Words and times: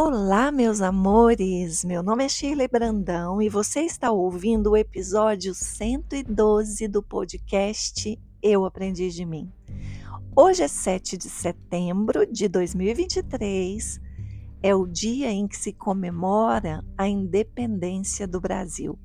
Olá, 0.00 0.52
meus 0.52 0.80
amores! 0.80 1.82
Meu 1.82 2.04
nome 2.04 2.24
é 2.24 2.28
Shirley 2.28 2.68
Brandão 2.68 3.42
e 3.42 3.48
você 3.48 3.80
está 3.80 4.12
ouvindo 4.12 4.70
o 4.70 4.76
episódio 4.76 5.52
112 5.52 6.86
do 6.86 7.02
podcast 7.02 8.16
Eu 8.40 8.64
Aprendi 8.64 9.10
de 9.10 9.26
Mim. 9.26 9.52
Hoje 10.36 10.62
é 10.62 10.68
7 10.68 11.16
de 11.16 11.28
setembro 11.28 12.24
de 12.24 12.46
2023, 12.46 14.00
é 14.62 14.72
o 14.72 14.86
dia 14.86 15.32
em 15.32 15.48
que 15.48 15.56
se 15.56 15.72
comemora 15.72 16.84
a 16.96 17.08
independência 17.08 18.24
do 18.28 18.40
Brasil. 18.40 18.96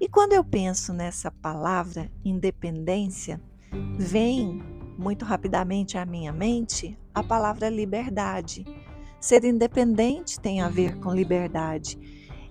E 0.00 0.08
quando 0.08 0.32
eu 0.32 0.44
penso 0.44 0.92
nessa 0.92 1.32
palavra 1.32 2.08
independência, 2.24 3.40
vem 3.98 4.62
muito 4.96 5.24
rapidamente 5.24 5.98
à 5.98 6.06
minha 6.06 6.32
mente 6.32 6.96
a 7.12 7.20
palavra 7.20 7.68
liberdade 7.68 8.64
Ser 9.20 9.44
independente 9.44 10.40
tem 10.40 10.60
a 10.60 10.68
ver 10.68 10.98
com 10.98 11.12
liberdade. 11.12 11.98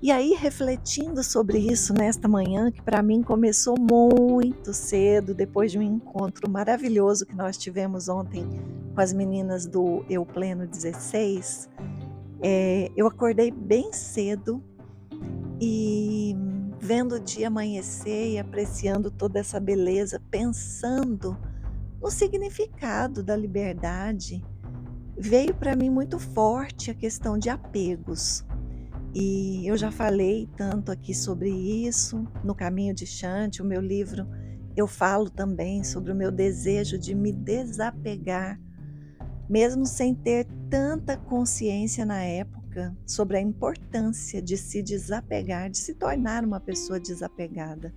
E 0.01 0.11
aí, 0.11 0.33
refletindo 0.33 1.21
sobre 1.23 1.57
isso 1.57 1.93
nesta 1.93 2.25
manhã, 2.27 2.71
que 2.71 2.81
para 2.81 3.03
mim 3.03 3.21
começou 3.21 3.75
muito 3.77 4.73
cedo, 4.73 5.33
depois 5.33 5.73
de 5.73 5.79
um 5.79 5.81
encontro 5.81 6.49
maravilhoso 6.49 7.25
que 7.25 7.35
nós 7.35 7.57
tivemos 7.57 8.07
ontem 8.07 8.45
com 8.95 9.01
as 9.01 9.11
meninas 9.11 9.65
do 9.65 10.05
Eu 10.09 10.25
Pleno 10.25 10.65
16, 10.65 11.69
é, 12.41 12.89
eu 12.95 13.07
acordei 13.07 13.51
bem 13.51 13.91
cedo 13.91 14.63
e 15.59 16.33
vendo 16.79 17.15
o 17.15 17.19
dia 17.19 17.47
amanhecer 17.47 18.31
e 18.31 18.39
apreciando 18.39 19.11
toda 19.11 19.39
essa 19.39 19.59
beleza, 19.59 20.21
pensando 20.31 21.38
no 22.01 22.09
significado 22.09 23.21
da 23.21 23.35
liberdade 23.35 24.41
veio 25.19 25.53
para 25.53 25.75
mim 25.75 25.89
muito 25.89 26.17
forte 26.17 26.89
a 26.89 26.95
questão 26.95 27.37
de 27.37 27.49
apegos. 27.49 28.45
E 29.13 29.67
eu 29.67 29.75
já 29.75 29.91
falei 29.91 30.47
tanto 30.55 30.91
aqui 30.91 31.13
sobre 31.13 31.49
isso 31.49 32.25
no 32.41 32.55
Caminho 32.55 32.94
de 32.94 33.05
Chante, 33.05 33.61
o 33.61 33.66
meu 33.66 33.81
livro, 33.81 34.25
eu 34.77 34.88
falo 34.88 35.29
também 35.29 35.83
sobre 35.83 36.13
o 36.13 36.16
meu 36.16 36.31
desejo 36.31 36.97
de 36.97 37.13
me 37.13 37.33
desapegar, 37.33 38.57
mesmo 39.49 39.85
sem 39.85 40.16
ter 40.16 40.47
tanta 40.69 41.17
consciência 41.17 42.05
na 42.05 42.23
época 42.23 42.95
sobre 43.05 43.38
a 43.38 43.41
importância 43.41 44.41
de 44.41 44.55
se 44.55 44.81
desapegar, 44.81 45.69
de 45.69 45.79
se 45.79 45.95
tornar 45.95 46.45
uma 46.45 46.61
pessoa 46.61 46.99
desapegada. 46.99 47.94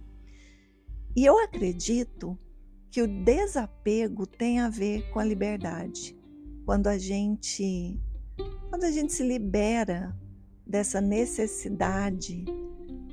E 1.15 1.25
eu 1.25 1.39
acredito 1.39 2.37
que 2.91 3.01
o 3.01 3.07
desapego 3.07 4.27
tem 4.27 4.59
a 4.59 4.69
ver 4.69 5.09
com 5.11 5.21
a 5.21 5.25
liberdade 5.25 6.21
quando 6.65 6.87
a 6.87 6.99
gente 6.99 8.01
quando 8.71 8.85
a 8.85 8.91
gente 8.91 9.13
se 9.13 9.23
libera 9.23 10.17
dessa 10.67 11.01
necessidade, 11.01 12.45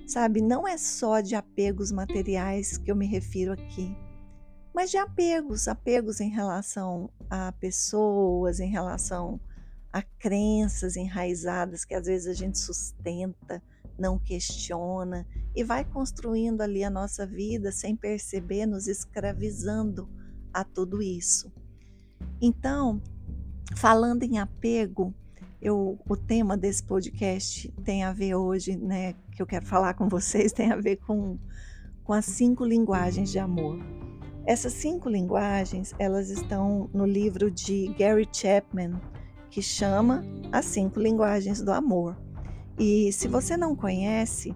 sabe, 0.07 0.41
não 0.41 0.65
é 0.65 0.77
só 0.77 1.19
de 1.19 1.35
apegos 1.35 1.91
materiais 1.91 2.77
que 2.77 2.89
eu 2.89 2.95
me 2.95 3.05
refiro 3.05 3.51
aqui, 3.51 3.95
mas 4.73 4.89
de 4.89 4.97
apegos, 4.97 5.67
apegos 5.67 6.21
em 6.21 6.29
relação 6.29 7.09
a 7.29 7.51
pessoas, 7.51 8.61
em 8.61 8.69
relação 8.69 9.39
a 9.91 10.01
crenças 10.01 10.95
enraizadas 10.95 11.83
que 11.83 11.93
às 11.93 12.05
vezes 12.05 12.27
a 12.27 12.33
gente 12.33 12.57
sustenta, 12.57 13.61
não 13.97 14.17
questiona 14.17 15.27
e 15.53 15.63
vai 15.63 15.83
construindo 15.83 16.61
ali 16.61 16.83
a 16.83 16.89
nossa 16.89 17.25
vida 17.25 17.71
sem 17.71 17.95
perceber, 17.95 18.65
nos 18.65 18.87
escravizando 18.87 20.07
a 20.53 20.63
tudo 20.63 21.01
isso. 21.01 21.51
Então, 22.41 23.01
Falando 23.75 24.23
em 24.23 24.39
apego, 24.39 25.13
eu, 25.61 25.99
o 26.07 26.15
tema 26.15 26.57
desse 26.57 26.83
podcast 26.83 27.71
tem 27.83 28.03
a 28.03 28.11
ver 28.13 28.35
hoje, 28.35 28.75
né, 28.77 29.13
que 29.31 29.41
eu 29.41 29.45
quero 29.45 29.65
falar 29.65 29.93
com 29.93 30.07
vocês, 30.07 30.51
tem 30.53 30.71
a 30.71 30.75
ver 30.75 30.97
com, 30.97 31.37
com 32.03 32.13
as 32.13 32.25
cinco 32.25 32.65
linguagens 32.65 33.31
de 33.31 33.39
amor. 33.39 33.79
Essas 34.45 34.73
cinco 34.73 35.09
linguagens, 35.09 35.93
elas 35.99 36.29
estão 36.29 36.89
no 36.93 37.05
livro 37.05 37.51
de 37.51 37.87
Gary 37.97 38.27
Chapman, 38.31 38.99
que 39.49 39.61
chama 39.61 40.23
As 40.51 40.65
Cinco 40.65 40.99
Linguagens 40.99 41.61
do 41.61 41.71
Amor. 41.71 42.17
E 42.77 43.11
se 43.11 43.27
você 43.27 43.57
não 43.57 43.75
conhece, 43.75 44.55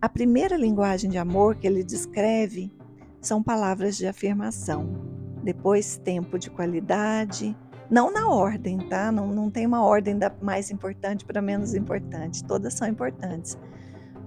a 0.00 0.08
primeira 0.08 0.56
linguagem 0.56 1.10
de 1.10 1.18
amor 1.18 1.56
que 1.56 1.66
ele 1.66 1.84
descreve 1.84 2.72
são 3.20 3.42
palavras 3.42 3.96
de 3.96 4.06
afirmação. 4.06 5.14
Depois, 5.42 5.96
tempo 5.96 6.38
de 6.38 6.50
qualidade, 6.50 7.56
não 7.90 8.12
na 8.12 8.28
ordem, 8.28 8.78
tá? 8.78 9.12
Não, 9.12 9.28
não 9.28 9.50
tem 9.50 9.66
uma 9.66 9.82
ordem 9.82 10.18
da 10.18 10.32
mais 10.40 10.70
importante 10.70 11.24
para 11.24 11.42
menos 11.42 11.74
importante. 11.74 12.44
Todas 12.44 12.74
são 12.74 12.88
importantes. 12.88 13.58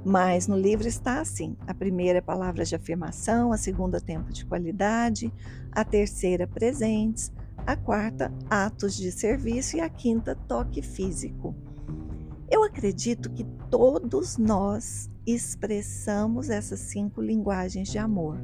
Mas 0.05 0.47
no 0.47 0.57
livro 0.57 0.87
está 0.87 1.19
assim: 1.19 1.57
a 1.67 1.73
primeira 1.73 2.19
é 2.19 2.21
palavras 2.21 2.69
de 2.69 2.75
afirmação, 2.75 3.51
a 3.51 3.57
segunda, 3.57 3.99
tempo 3.99 4.31
de 4.31 4.45
qualidade, 4.45 5.33
a 5.71 5.83
terceira, 5.83 6.47
presentes, 6.47 7.31
a 7.65 7.75
quarta, 7.75 8.31
atos 8.49 8.95
de 8.95 9.11
serviço 9.11 9.77
e 9.77 9.81
a 9.81 9.89
quinta, 9.89 10.35
toque 10.47 10.81
físico. 10.81 11.55
Eu 12.49 12.63
acredito 12.63 13.29
que 13.29 13.43
todos 13.69 14.37
nós 14.37 15.09
expressamos 15.25 16.49
essas 16.49 16.79
cinco 16.79 17.21
linguagens 17.21 17.89
de 17.89 17.97
amor. 17.97 18.37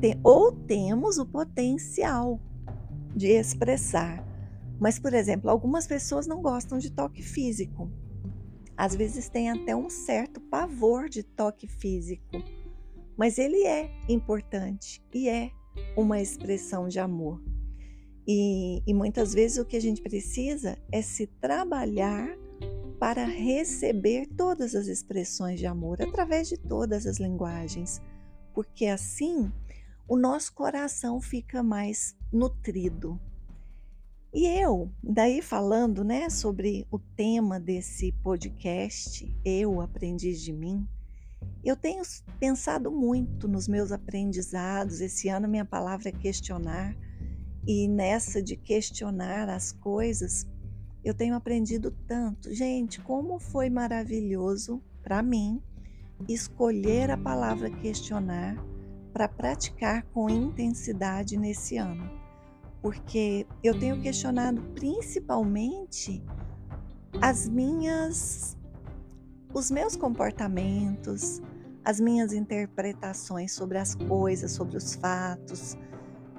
Tem, 0.00 0.18
ou 0.24 0.50
temos 0.50 1.18
o 1.18 1.26
potencial 1.26 2.40
de 3.14 3.28
expressar. 3.28 4.24
Mas, 4.78 4.98
por 4.98 5.12
exemplo, 5.12 5.50
algumas 5.50 5.86
pessoas 5.86 6.26
não 6.26 6.40
gostam 6.40 6.78
de 6.78 6.90
toque 6.90 7.22
físico. 7.22 7.90
Às 8.76 8.94
vezes 8.94 9.28
tem 9.28 9.50
até 9.50 9.76
um 9.76 9.90
certo 9.90 10.40
pavor 10.40 11.08
de 11.08 11.22
toque 11.22 11.66
físico. 11.66 12.42
Mas 13.16 13.38
ele 13.38 13.66
é 13.66 13.90
importante 14.08 15.02
e 15.12 15.28
é 15.28 15.50
uma 15.96 16.20
expressão 16.20 16.88
de 16.88 16.98
amor. 16.98 17.42
E, 18.26 18.82
e 18.86 18.94
muitas 18.94 19.34
vezes 19.34 19.58
o 19.58 19.64
que 19.64 19.76
a 19.76 19.80
gente 19.80 20.00
precisa 20.00 20.78
é 20.90 21.02
se 21.02 21.26
trabalhar 21.26 22.36
para 22.98 23.24
receber 23.24 24.26
todas 24.36 24.74
as 24.74 24.86
expressões 24.86 25.58
de 25.58 25.66
amor 25.66 26.02
através 26.02 26.48
de 26.48 26.58
todas 26.58 27.06
as 27.06 27.18
linguagens, 27.18 28.00
porque 28.52 28.86
assim 28.86 29.50
o 30.06 30.18
nosso 30.18 30.52
coração 30.52 31.18
fica 31.18 31.62
mais 31.62 32.14
nutrido. 32.32 33.20
E 34.32 34.46
eu, 34.46 34.90
daí 35.02 35.42
falando, 35.42 36.04
né, 36.04 36.30
sobre 36.30 36.86
o 36.90 36.98
tema 36.98 37.58
desse 37.58 38.12
podcast, 38.22 39.36
Eu 39.44 39.80
Aprendi 39.80 40.32
de 40.32 40.52
Mim, 40.52 40.86
eu 41.64 41.76
tenho 41.76 42.02
pensado 42.38 42.92
muito 42.92 43.48
nos 43.48 43.66
meus 43.66 43.90
aprendizados. 43.90 45.00
Esse 45.00 45.28
ano 45.28 45.48
minha 45.48 45.64
palavra 45.64 46.10
é 46.10 46.12
questionar, 46.12 46.96
e 47.66 47.88
nessa 47.88 48.42
de 48.42 48.56
questionar 48.56 49.48
as 49.48 49.72
coisas, 49.72 50.46
eu 51.04 51.12
tenho 51.12 51.34
aprendido 51.34 51.90
tanto. 52.06 52.54
Gente, 52.54 53.00
como 53.00 53.38
foi 53.38 53.68
maravilhoso 53.68 54.82
para 55.02 55.22
mim 55.22 55.62
escolher 56.28 57.10
a 57.10 57.16
palavra 57.16 57.70
questionar 57.70 58.56
para 59.12 59.26
praticar 59.26 60.04
com 60.12 60.30
intensidade 60.30 61.36
nesse 61.36 61.76
ano. 61.76 62.19
Porque 62.82 63.46
eu 63.62 63.78
tenho 63.78 64.00
questionado 64.00 64.62
principalmente 64.74 66.22
as 67.20 67.48
minhas 67.48 68.56
os 69.52 69.70
meus 69.70 69.96
comportamentos, 69.96 71.42
as 71.84 71.98
minhas 71.98 72.32
interpretações 72.32 73.52
sobre 73.52 73.78
as 73.78 73.94
coisas, 73.94 74.52
sobre 74.52 74.76
os 74.76 74.94
fatos, 74.94 75.76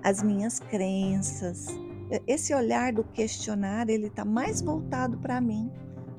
as 0.03 0.23
minhas 0.23 0.59
crenças. 0.59 1.67
Esse 2.25 2.53
olhar 2.53 2.93
do 2.93 3.03
questionar, 3.03 3.89
ele 3.89 4.07
está 4.07 4.23
mais 4.23 4.61
voltado 4.61 5.17
para 5.17 5.41
mim 5.41 5.71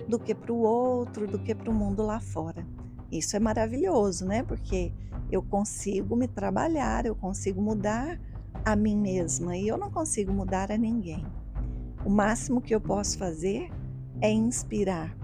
do 0.09 0.19
que 0.19 0.35
para 0.35 0.53
o 0.53 0.59
outro, 0.59 1.27
do 1.27 1.39
que 1.39 1.55
para 1.55 1.71
o 1.71 1.75
mundo 1.75 2.03
lá 2.03 2.21
fora. 2.21 2.67
Isso 3.11 3.37
é 3.37 3.41
maravilhoso, 3.41 4.27
né? 4.27 4.43
Porque 4.43 4.93
eu 5.31 5.43
consigo 5.43 6.17
me 6.17 6.29
trabalhar, 6.29 7.07
eu 7.07 7.15
consigo 7.15 7.61
mudar 7.61 8.19
a 8.65 8.77
mim 8.77 8.97
mesma 8.97 9.57
e 9.57 9.69
eu 9.69 9.77
não 9.77 9.91
consigo 9.91 10.33
mudar 10.33 10.71
a 10.71 10.79
ninguém. 10.79 11.27
O 12.05 12.11
máximo 12.11 12.61
que 12.61 12.75
eu 12.75 12.81
posso 12.81 13.19
fazer 13.19 13.71
é 14.21 14.31
inspirar, 14.31 15.17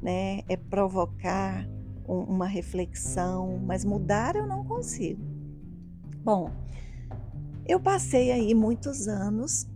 né? 0.00 0.42
É 0.48 0.56
provocar 0.56 1.68
uma 2.06 2.46
reflexão, 2.46 3.58
mas 3.64 3.84
mudar 3.84 4.36
eu 4.36 4.46
não 4.46 4.64
consigo. 4.64 5.22
Bom, 6.24 6.50
eu 7.66 7.80
passei 7.80 8.32
aí 8.32 8.54
muitos 8.54 9.08
anos 9.08 9.66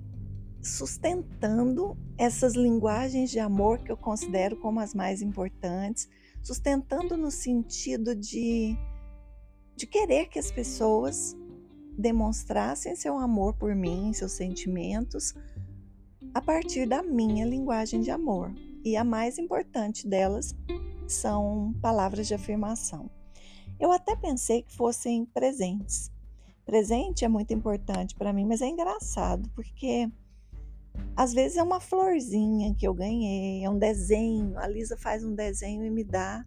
sustentando 0.62 1.96
essas 2.18 2.54
linguagens 2.54 3.30
de 3.30 3.38
amor 3.38 3.78
que 3.78 3.92
eu 3.92 3.96
considero 3.96 4.56
como 4.56 4.80
as 4.80 4.94
mais 4.94 5.22
importantes, 5.22 6.08
sustentando 6.42 7.16
no 7.16 7.30
sentido 7.30 8.14
de 8.14 8.76
de 9.76 9.86
querer 9.86 10.28
que 10.28 10.38
as 10.38 10.50
pessoas 10.50 11.36
demonstrassem 11.96 12.94
seu 12.94 13.18
amor 13.18 13.54
por 13.54 13.74
mim, 13.74 14.12
seus 14.12 14.32
sentimentos, 14.32 15.34
a 16.34 16.40
partir 16.40 16.86
da 16.86 17.02
minha 17.02 17.44
linguagem 17.46 18.00
de 18.00 18.10
amor. 18.10 18.52
e 18.84 18.96
a 18.96 19.02
mais 19.02 19.36
importante 19.36 20.06
delas 20.06 20.54
são 21.08 21.74
palavras 21.82 22.28
de 22.28 22.34
afirmação. 22.34 23.10
Eu 23.80 23.90
até 23.90 24.14
pensei 24.14 24.62
que 24.62 24.72
fossem 24.72 25.24
presentes. 25.24 26.12
Presente 26.64 27.24
é 27.24 27.28
muito 27.28 27.52
importante 27.52 28.14
para 28.14 28.32
mim, 28.32 28.44
mas 28.44 28.62
é 28.62 28.66
engraçado 28.66 29.50
porque 29.56 30.08
às 31.16 31.32
vezes 31.32 31.56
é 31.56 31.62
uma 31.62 31.80
florzinha 31.80 32.74
que 32.74 32.86
eu 32.86 32.94
ganhei, 32.94 33.64
é 33.64 33.70
um 33.70 33.78
desenho. 33.78 34.58
A 34.58 34.66
Lisa 34.66 34.96
faz 34.96 35.24
um 35.24 35.34
desenho 35.34 35.84
e 35.84 35.90
me 35.90 36.04
dá. 36.04 36.44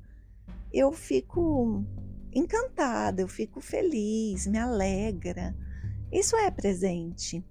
Eu 0.72 0.92
fico 0.92 1.84
encantada, 2.34 3.22
eu 3.22 3.28
fico 3.28 3.62
feliz, 3.62 4.48
me 4.48 4.58
alegra. 4.58 5.56
Isso 6.12 6.36
é 6.36 6.50
presente. 6.50 7.44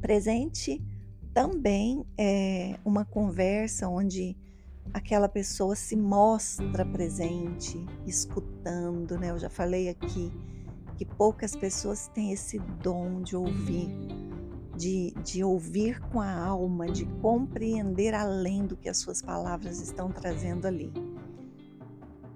Presente 0.00 0.82
também 1.32 2.04
é 2.18 2.78
uma 2.84 3.04
conversa 3.04 3.88
onde 3.88 4.36
aquela 4.92 5.28
pessoa 5.28 5.74
se 5.74 5.96
mostra 5.96 6.84
presente, 6.84 7.84
escutando, 8.06 9.18
né? 9.18 9.30
Eu 9.30 9.38
já 9.38 9.48
falei 9.48 9.88
aqui 9.88 10.32
que 10.96 11.04
poucas 11.04 11.56
pessoas 11.56 12.08
têm 12.08 12.32
esse 12.32 12.58
dom 12.58 13.22
de 13.22 13.36
ouvir, 13.36 13.88
de, 14.76 15.12
de 15.24 15.42
ouvir 15.42 16.00
com 16.00 16.20
a 16.20 16.32
alma, 16.32 16.86
de 16.86 17.06
compreender 17.20 18.14
além 18.14 18.66
do 18.66 18.76
que 18.76 18.88
as 18.88 18.98
suas 18.98 19.22
palavras 19.22 19.80
estão 19.80 20.10
trazendo 20.10 20.66
ali. 20.66 20.92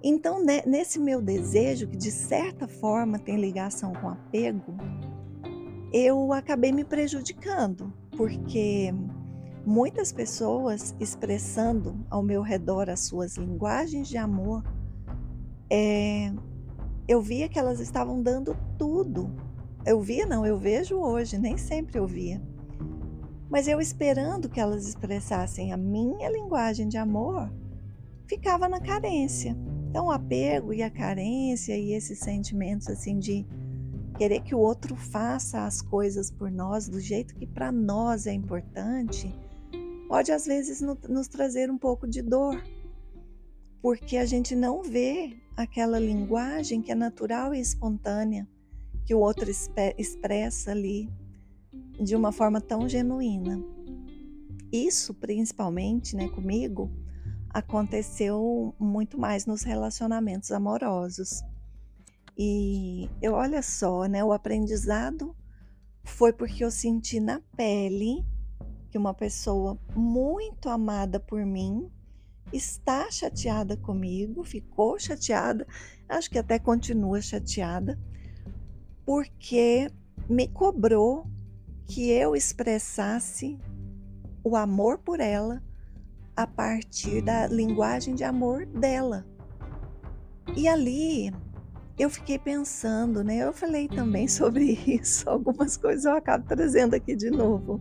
Então, 0.02 0.44
né, 0.44 0.62
nesse 0.66 0.98
meu 0.98 1.20
desejo, 1.20 1.88
que 1.88 1.96
de 1.96 2.10
certa 2.10 2.68
forma 2.68 3.18
tem 3.18 3.36
ligação 3.36 3.92
com 3.92 4.08
apego, 4.08 4.76
eu 5.92 6.32
acabei 6.32 6.72
me 6.72 6.84
prejudicando, 6.84 7.92
porque 8.16 8.92
muitas 9.64 10.12
pessoas 10.12 10.94
expressando 11.00 12.04
ao 12.08 12.22
meu 12.22 12.42
redor 12.42 12.88
as 12.88 13.00
suas 13.00 13.36
linguagens 13.36 14.08
de 14.08 14.16
amor, 14.16 14.62
é, 15.70 16.32
eu 17.08 17.20
via 17.20 17.48
que 17.48 17.58
elas 17.58 17.80
estavam 17.80 18.22
dando 18.22 18.56
tudo. 18.78 19.30
Eu 19.84 20.00
via, 20.00 20.26
não, 20.26 20.44
eu 20.44 20.58
vejo 20.58 20.96
hoje, 20.96 21.38
nem 21.38 21.56
sempre 21.56 21.98
eu 21.98 22.06
via. 22.06 22.42
Mas 23.48 23.68
eu 23.68 23.80
esperando 23.80 24.48
que 24.48 24.60
elas 24.60 24.86
expressassem 24.86 25.72
a 25.72 25.76
minha 25.76 26.28
linguagem 26.28 26.88
de 26.88 26.98
amor, 26.98 27.50
ficava 28.26 28.68
na 28.68 28.80
carência. 28.80 29.56
Então, 29.96 30.08
o 30.08 30.10
apego 30.10 30.74
e 30.74 30.82
a 30.82 30.90
carência 30.90 31.74
e 31.74 31.94
esses 31.94 32.18
sentimentos 32.18 32.86
assim 32.88 33.18
de 33.18 33.46
querer 34.18 34.42
que 34.42 34.54
o 34.54 34.58
outro 34.58 34.94
faça 34.94 35.64
as 35.64 35.80
coisas 35.80 36.30
por 36.30 36.50
nós 36.50 36.86
do 36.86 37.00
jeito 37.00 37.34
que 37.34 37.46
para 37.46 37.72
nós 37.72 38.26
é 38.26 38.32
importante, 38.34 39.34
pode 40.06 40.30
às 40.30 40.44
vezes 40.44 40.82
nos 40.82 41.28
trazer 41.28 41.70
um 41.70 41.78
pouco 41.78 42.06
de 42.06 42.20
dor, 42.20 42.62
porque 43.80 44.18
a 44.18 44.26
gente 44.26 44.54
não 44.54 44.82
vê 44.82 45.34
aquela 45.56 45.98
linguagem 45.98 46.82
que 46.82 46.92
é 46.92 46.94
natural 46.94 47.54
e 47.54 47.58
espontânea 47.58 48.46
que 49.06 49.14
o 49.14 49.20
outro 49.20 49.50
expressa 49.96 50.72
ali 50.72 51.08
de 51.98 52.14
uma 52.14 52.32
forma 52.32 52.60
tão 52.60 52.86
genuína. 52.86 53.64
Isso, 54.70 55.14
principalmente, 55.14 56.14
né, 56.14 56.28
comigo, 56.28 56.90
aconteceu 57.56 58.74
muito 58.78 59.18
mais 59.18 59.46
nos 59.46 59.62
relacionamentos 59.62 60.52
amorosos. 60.52 61.42
E 62.36 63.08
eu 63.22 63.32
olha 63.32 63.62
só, 63.62 64.04
né, 64.04 64.22
o 64.22 64.30
aprendizado 64.30 65.34
foi 66.04 66.34
porque 66.34 66.62
eu 66.62 66.70
senti 66.70 67.18
na 67.18 67.40
pele 67.56 68.26
que 68.90 68.98
uma 68.98 69.14
pessoa 69.14 69.78
muito 69.94 70.68
amada 70.68 71.18
por 71.18 71.46
mim 71.46 71.90
está 72.52 73.10
chateada 73.10 73.74
comigo, 73.74 74.44
ficou 74.44 74.98
chateada, 74.98 75.66
acho 76.06 76.28
que 76.28 76.38
até 76.38 76.58
continua 76.58 77.22
chateada, 77.22 77.98
porque 79.02 79.90
me 80.28 80.46
cobrou 80.46 81.26
que 81.86 82.10
eu 82.10 82.36
expressasse 82.36 83.58
o 84.44 84.54
amor 84.54 84.98
por 84.98 85.20
ela 85.20 85.62
a 86.36 86.46
partir 86.46 87.22
da 87.22 87.46
linguagem 87.46 88.14
de 88.14 88.22
amor 88.22 88.66
dela. 88.66 89.26
E 90.54 90.68
ali 90.68 91.32
eu 91.98 92.10
fiquei 92.10 92.38
pensando, 92.38 93.24
né? 93.24 93.38
Eu 93.38 93.52
falei 93.52 93.88
também 93.88 94.28
sobre 94.28 94.78
isso, 94.86 95.28
algumas 95.28 95.76
coisas 95.76 96.04
eu 96.04 96.12
acabo 96.12 96.44
trazendo 96.46 96.94
aqui 96.94 97.16
de 97.16 97.30
novo. 97.30 97.80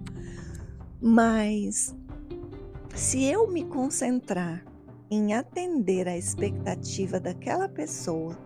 Mas 1.02 1.94
se 2.96 3.24
eu 3.26 3.52
me 3.52 3.66
concentrar 3.66 4.64
em 5.12 5.34
atender 5.34 6.08
à 6.08 6.18
expectativa 6.18 7.20
daquela 7.20 7.68
pessoa 7.68 8.38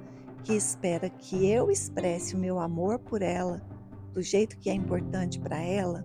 que 0.44 0.54
espera 0.54 1.10
que 1.10 1.50
eu 1.50 1.70
expresse 1.70 2.36
o 2.36 2.40
meu 2.40 2.60
amor 2.60 3.00
por 3.00 3.22
ela 3.22 3.62
do 4.14 4.22
jeito 4.22 4.58
que 4.58 4.70
é 4.70 4.74
importante 4.74 5.40
para 5.40 5.58
ela, 5.62 6.04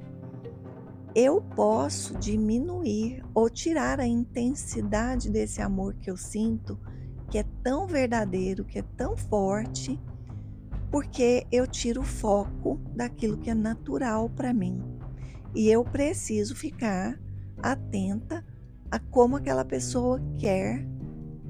eu 1.14 1.40
posso 1.40 2.18
diminuir 2.18 3.24
ou 3.32 3.48
tirar 3.48 4.00
a 4.00 4.06
intensidade 4.06 5.30
desse 5.30 5.62
amor 5.62 5.94
que 5.94 6.10
eu 6.10 6.16
sinto, 6.16 6.78
que 7.30 7.38
é 7.38 7.44
tão 7.62 7.86
verdadeiro, 7.86 8.64
que 8.64 8.80
é 8.80 8.82
tão 8.96 9.16
forte, 9.16 10.00
porque 10.90 11.46
eu 11.52 11.66
tiro 11.66 12.00
o 12.00 12.04
foco 12.04 12.80
daquilo 12.94 13.38
que 13.38 13.50
é 13.50 13.54
natural 13.54 14.28
para 14.28 14.52
mim. 14.52 14.82
E 15.54 15.70
eu 15.70 15.84
preciso 15.84 16.56
ficar 16.56 17.18
atenta 17.62 18.44
a 18.90 18.98
como 18.98 19.36
aquela 19.36 19.64
pessoa 19.64 20.20
quer 20.38 20.86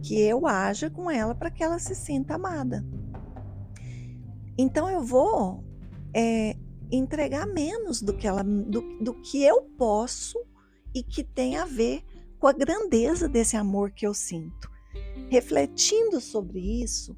que 0.02 0.20
eu 0.20 0.46
haja 0.46 0.90
com 0.90 1.10
ela 1.10 1.34
para 1.34 1.50
que 1.50 1.62
ela 1.62 1.78
se 1.78 1.94
sinta 1.94 2.34
amada. 2.34 2.84
Então 4.56 4.88
eu 4.90 5.02
vou 5.02 5.64
é, 6.14 6.54
entregar 6.94 7.46
menos 7.46 8.02
do 8.02 8.14
que 8.14 8.26
ela, 8.26 8.42
do, 8.42 8.80
do 9.00 9.14
que 9.22 9.42
eu 9.42 9.62
posso 9.76 10.38
e 10.94 11.02
que 11.02 11.24
tem 11.24 11.56
a 11.56 11.64
ver 11.64 12.02
com 12.38 12.46
a 12.46 12.52
grandeza 12.52 13.28
desse 13.28 13.56
amor 13.56 13.90
que 13.90 14.06
eu 14.06 14.14
sinto. 14.14 14.70
Refletindo 15.28 16.20
sobre 16.20 16.60
isso 16.82 17.16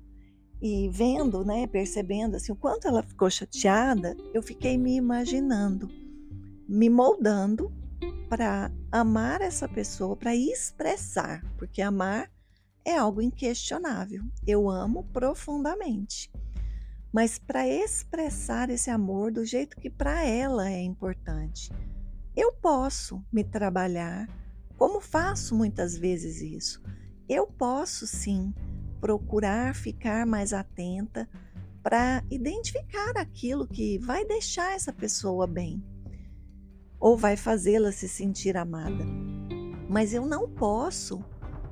e 0.62 0.88
vendo, 0.90 1.44
né, 1.44 1.67
percebendo 1.67 2.37
assim 2.37 2.52
o 2.52 2.56
quanto 2.56 2.88
ela 2.88 3.02
ficou 3.02 3.28
chateada, 3.28 4.17
eu 4.32 4.43
fiquei 4.43 4.78
me 4.78 4.96
imaginando 4.96 5.88
me 6.69 6.90
moldando 6.90 7.73
para 8.28 8.73
amar 8.90 9.40
essa 9.40 9.68
pessoa, 9.68 10.16
para 10.16 10.35
expressar, 10.35 11.45
porque 11.56 11.80
amar 11.80 12.30
é 12.85 12.97
algo 12.97 13.23
inquestionável. 13.23 14.23
Eu 14.47 14.68
amo 14.68 15.04
profundamente. 15.12 16.30
Mas 17.13 17.39
para 17.39 17.67
expressar 17.67 18.71
esse 18.71 18.91
amor 18.91 19.33
do 19.33 19.45
jeito 19.45 19.77
que 19.77 19.89
para 19.89 20.25
ela 20.25 20.71
é 20.71 20.83
importante, 20.83 21.71
eu 22.37 22.53
posso 22.53 23.25
me 23.33 23.43
trabalhar, 23.43 24.29
como 24.77 25.01
faço 25.01 25.55
muitas 25.55 25.97
vezes 25.97 26.43
isso. 26.43 26.83
Eu 27.29 27.47
posso 27.47 28.07
sim 28.07 28.53
procurar 29.01 29.75
ficar 29.75 30.27
mais 30.27 30.53
atenta 30.53 31.29
para 31.83 32.23
identificar 32.31 33.17
aquilo 33.17 33.67
que 33.67 33.99
vai 33.99 34.25
deixar 34.25 34.73
essa 34.73 34.93
pessoa 34.93 35.47
bem 35.47 35.83
ou 36.99 37.17
vai 37.17 37.37
fazê-la 37.37 37.93
se 37.93 38.09
sentir 38.09 38.57
amada. 38.57 39.05
Mas 39.89 40.13
eu 40.13 40.27
não 40.27 40.49
posso 40.49 41.25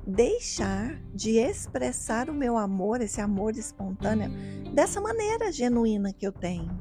deixar 0.05 1.01
de 1.13 1.37
expressar 1.37 2.29
o 2.29 2.33
meu 2.33 2.57
amor, 2.57 3.01
esse 3.01 3.19
amor 3.19 3.55
espontâneo, 3.57 4.29
dessa 4.73 5.01
maneira 5.01 5.51
genuína 5.51 6.13
que 6.13 6.27
eu 6.27 6.31
tenho. 6.31 6.79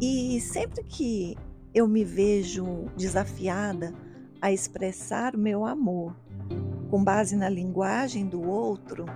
E 0.00 0.40
sempre 0.40 0.82
que 0.82 1.36
eu 1.72 1.86
me 1.86 2.04
vejo 2.04 2.86
desafiada 2.96 3.94
a 4.40 4.52
expressar 4.52 5.34
o 5.34 5.38
meu 5.38 5.64
amor 5.64 6.16
com 6.90 7.02
base 7.02 7.36
na 7.36 7.48
linguagem 7.48 8.26
do 8.26 8.42
outro, 8.42 9.06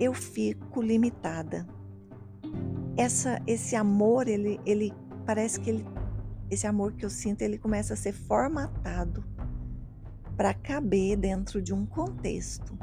eu 0.00 0.14
fico 0.14 0.80
limitada. 0.80 1.66
Essa, 2.96 3.42
esse 3.46 3.76
amor, 3.76 4.28
ele, 4.28 4.60
ele 4.64 4.92
parece 5.26 5.60
que 5.60 5.70
ele 5.70 5.86
esse 6.50 6.66
amor 6.66 6.92
que 6.92 7.04
eu 7.04 7.10
sinto, 7.10 7.42
ele 7.42 7.58
começa 7.58 7.94
a 7.94 7.96
ser 7.96 8.12
formatado 8.12 9.24
para 10.36 10.52
caber 10.52 11.16
dentro 11.16 11.62
de 11.62 11.72
um 11.72 11.86
contexto 11.86 12.76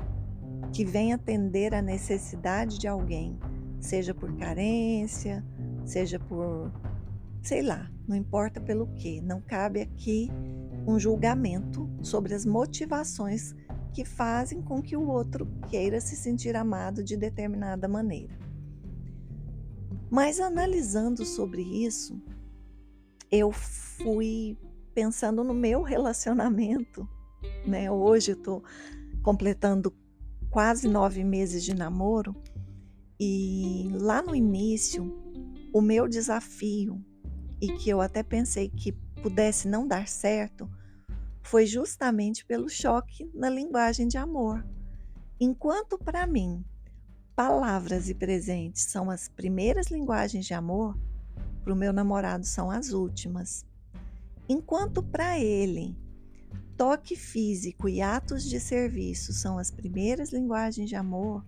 que 0.72 0.86
vem 0.86 1.14
atender 1.14 1.74
a 1.74 1.82
necessidade 1.82 2.80
de 2.80 2.88
alguém, 2.88 3.38
seja 3.80 4.14
por 4.14 4.32
carência, 4.38 5.44
seja 5.86 6.18
por, 6.18 6.72
sei 7.42 7.62
lá, 7.62 7.92
não 8.08 8.16
importa 8.16 8.62
pelo 8.62 8.88
que, 8.96 9.20
não 9.22 9.42
cabe 9.42 9.82
aqui 9.82 10.30
um 10.88 10.98
julgamento 10.98 11.90
sobre 12.02 12.34
as 12.34 12.46
motivações 12.46 13.54
que 13.94 14.06
fazem 14.06 14.62
com 14.62 14.82
que 14.82 14.96
o 14.96 15.08
outro 15.08 15.46
queira 15.70 16.00
se 16.00 16.16
sentir 16.16 16.56
amado 16.56 17.04
de 17.04 17.18
determinada 17.18 17.88
maneira. 17.88 18.40
Mas 20.10 20.40
analisando 20.40 21.26
sobre 21.26 21.62
isso, 21.62 22.22
eu 23.30 23.52
fui 23.52 24.58
pensando 24.94 25.44
no 25.44 25.54
meu 25.54 25.82
relacionamento 25.84 27.08
né? 27.66 27.92
Hoje 27.92 28.32
eu 28.32 28.36
tô 28.36 28.64
completando 29.22 29.94
quase 30.50 30.88
nove 30.88 31.24
meses 31.24 31.64
de 31.64 31.74
namoro 31.74 32.36
e 33.20 33.90
lá 33.94 34.22
no 34.22 34.36
início 34.36 35.18
o 35.74 35.82
meu 35.82 36.08
desafio 36.08 37.04
e 37.62 37.72
que 37.74 37.90
eu 37.90 38.02
até 38.02 38.24
pensei 38.24 38.68
que 38.68 38.92
pudesse 39.22 39.68
não 39.68 39.88
dar 39.88 40.08
certo 40.08 40.70
foi 41.44 41.66
justamente 41.66 42.46
pelo 42.46 42.70
choque 42.70 43.30
na 43.34 43.50
linguagem 43.50 44.08
de 44.08 44.18
amor. 44.18 44.66
Enquanto 45.40 45.98
para 45.98 46.28
mim 46.28 46.64
palavras 47.36 48.10
e 48.10 48.14
presentes 48.14 48.84
são 48.84 49.10
as 49.10 49.30
primeiras 49.30 49.88
linguagens 49.88 50.46
de 50.46 50.54
amor, 50.54 50.98
para 51.64 51.74
o 51.74 51.76
meu 51.76 51.94
namorado 51.94 52.46
são 52.46 52.70
as 52.70 52.92
últimas. 52.92 53.66
Enquanto 54.50 55.02
para 55.02 55.40
ele 55.40 55.96
toque 56.78 57.16
físico 57.16 57.88
e 57.88 58.02
atos 58.02 58.44
de 58.44 58.60
serviço 58.60 59.34
são 59.34 59.58
as 59.58 59.72
primeiras 59.72 60.32
linguagens 60.32 60.90
de 60.90 60.96
amor, 60.96 61.46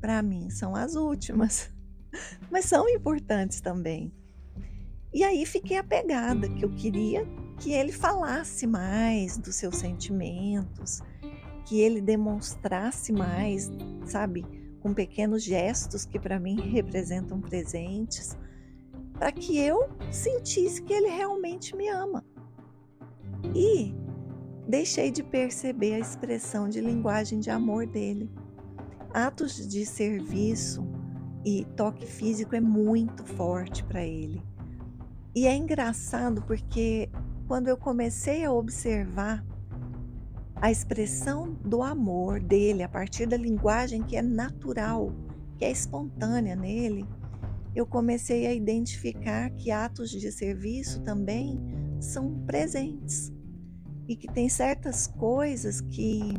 para 0.00 0.22
mim 0.22 0.50
são 0.50 0.74
as 0.74 0.94
últimas. 0.94 1.70
Mas 2.50 2.64
são 2.64 2.88
importantes 2.88 3.60
também. 3.60 4.12
E 5.12 5.24
aí 5.24 5.46
fiquei 5.46 5.76
apegada, 5.78 6.48
que 6.48 6.64
eu 6.64 6.70
queria 6.70 7.26
que 7.58 7.72
ele 7.72 7.92
falasse 7.92 8.66
mais 8.66 9.36
dos 9.36 9.56
seus 9.56 9.76
sentimentos, 9.76 11.00
que 11.64 11.80
ele 11.80 12.00
demonstrasse 12.00 13.12
mais, 13.12 13.70
sabe, 14.06 14.44
com 14.80 14.94
pequenos 14.94 15.42
gestos 15.42 16.04
que 16.04 16.18
para 16.18 16.38
mim 16.38 16.60
representam 16.60 17.40
presentes, 17.40 18.36
para 19.14 19.32
que 19.32 19.58
eu 19.58 19.88
sentisse 20.12 20.80
que 20.82 20.92
ele 20.92 21.08
realmente 21.08 21.74
me 21.74 21.88
ama. 21.88 22.24
E 23.54 23.94
deixei 24.68 25.10
de 25.10 25.22
perceber 25.22 25.94
a 25.94 25.98
expressão 25.98 26.68
de 26.68 26.78
linguagem 26.78 27.40
de 27.40 27.48
amor 27.48 27.86
dele. 27.86 28.30
Atos 29.14 29.66
de 29.66 29.86
serviço 29.86 30.86
e 31.42 31.64
toque 31.74 32.04
físico 32.04 32.54
é 32.54 32.60
muito 32.60 33.24
forte 33.24 33.82
para 33.82 34.04
ele. 34.04 34.42
E 35.34 35.46
é 35.46 35.56
engraçado 35.56 36.42
porque 36.42 37.08
quando 37.46 37.68
eu 37.68 37.78
comecei 37.78 38.44
a 38.44 38.52
observar 38.52 39.42
a 40.56 40.70
expressão 40.70 41.54
do 41.64 41.82
amor 41.82 42.38
dele 42.38 42.82
a 42.82 42.88
partir 42.88 43.24
da 43.24 43.38
linguagem 43.38 44.02
que 44.02 44.16
é 44.16 44.22
natural, 44.22 45.14
que 45.56 45.64
é 45.64 45.70
espontânea 45.70 46.54
nele, 46.54 47.06
eu 47.74 47.86
comecei 47.86 48.46
a 48.46 48.52
identificar 48.52 49.48
que 49.50 49.70
atos 49.70 50.10
de 50.10 50.30
serviço 50.30 51.00
também 51.00 51.58
são 52.00 52.34
presentes 52.44 53.32
e 54.08 54.16
que 54.16 54.26
tem 54.26 54.48
certas 54.48 55.06
coisas 55.06 55.80
que 55.82 56.34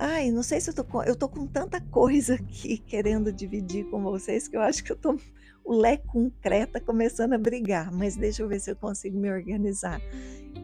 Ai, 0.00 0.30
não 0.30 0.44
sei 0.44 0.60
se 0.60 0.70
eu 0.70 0.74
tô 0.74 0.84
com, 0.84 1.02
eu 1.02 1.16
tô 1.16 1.28
com 1.28 1.44
tanta 1.44 1.80
coisa 1.80 2.34
aqui 2.34 2.78
querendo 2.86 3.32
dividir 3.32 3.84
com 3.90 4.00
vocês 4.00 4.46
que 4.46 4.56
eu 4.56 4.60
acho 4.60 4.84
que 4.84 4.92
eu 4.92 4.96
tô 4.96 5.18
o 5.64 5.74
leque 5.74 6.06
concreto 6.06 6.80
começando 6.80 7.32
a 7.32 7.38
brigar, 7.38 7.92
mas 7.92 8.16
deixa 8.16 8.42
eu 8.42 8.48
ver 8.48 8.60
se 8.60 8.70
eu 8.70 8.76
consigo 8.76 9.18
me 9.18 9.28
organizar. 9.28 10.00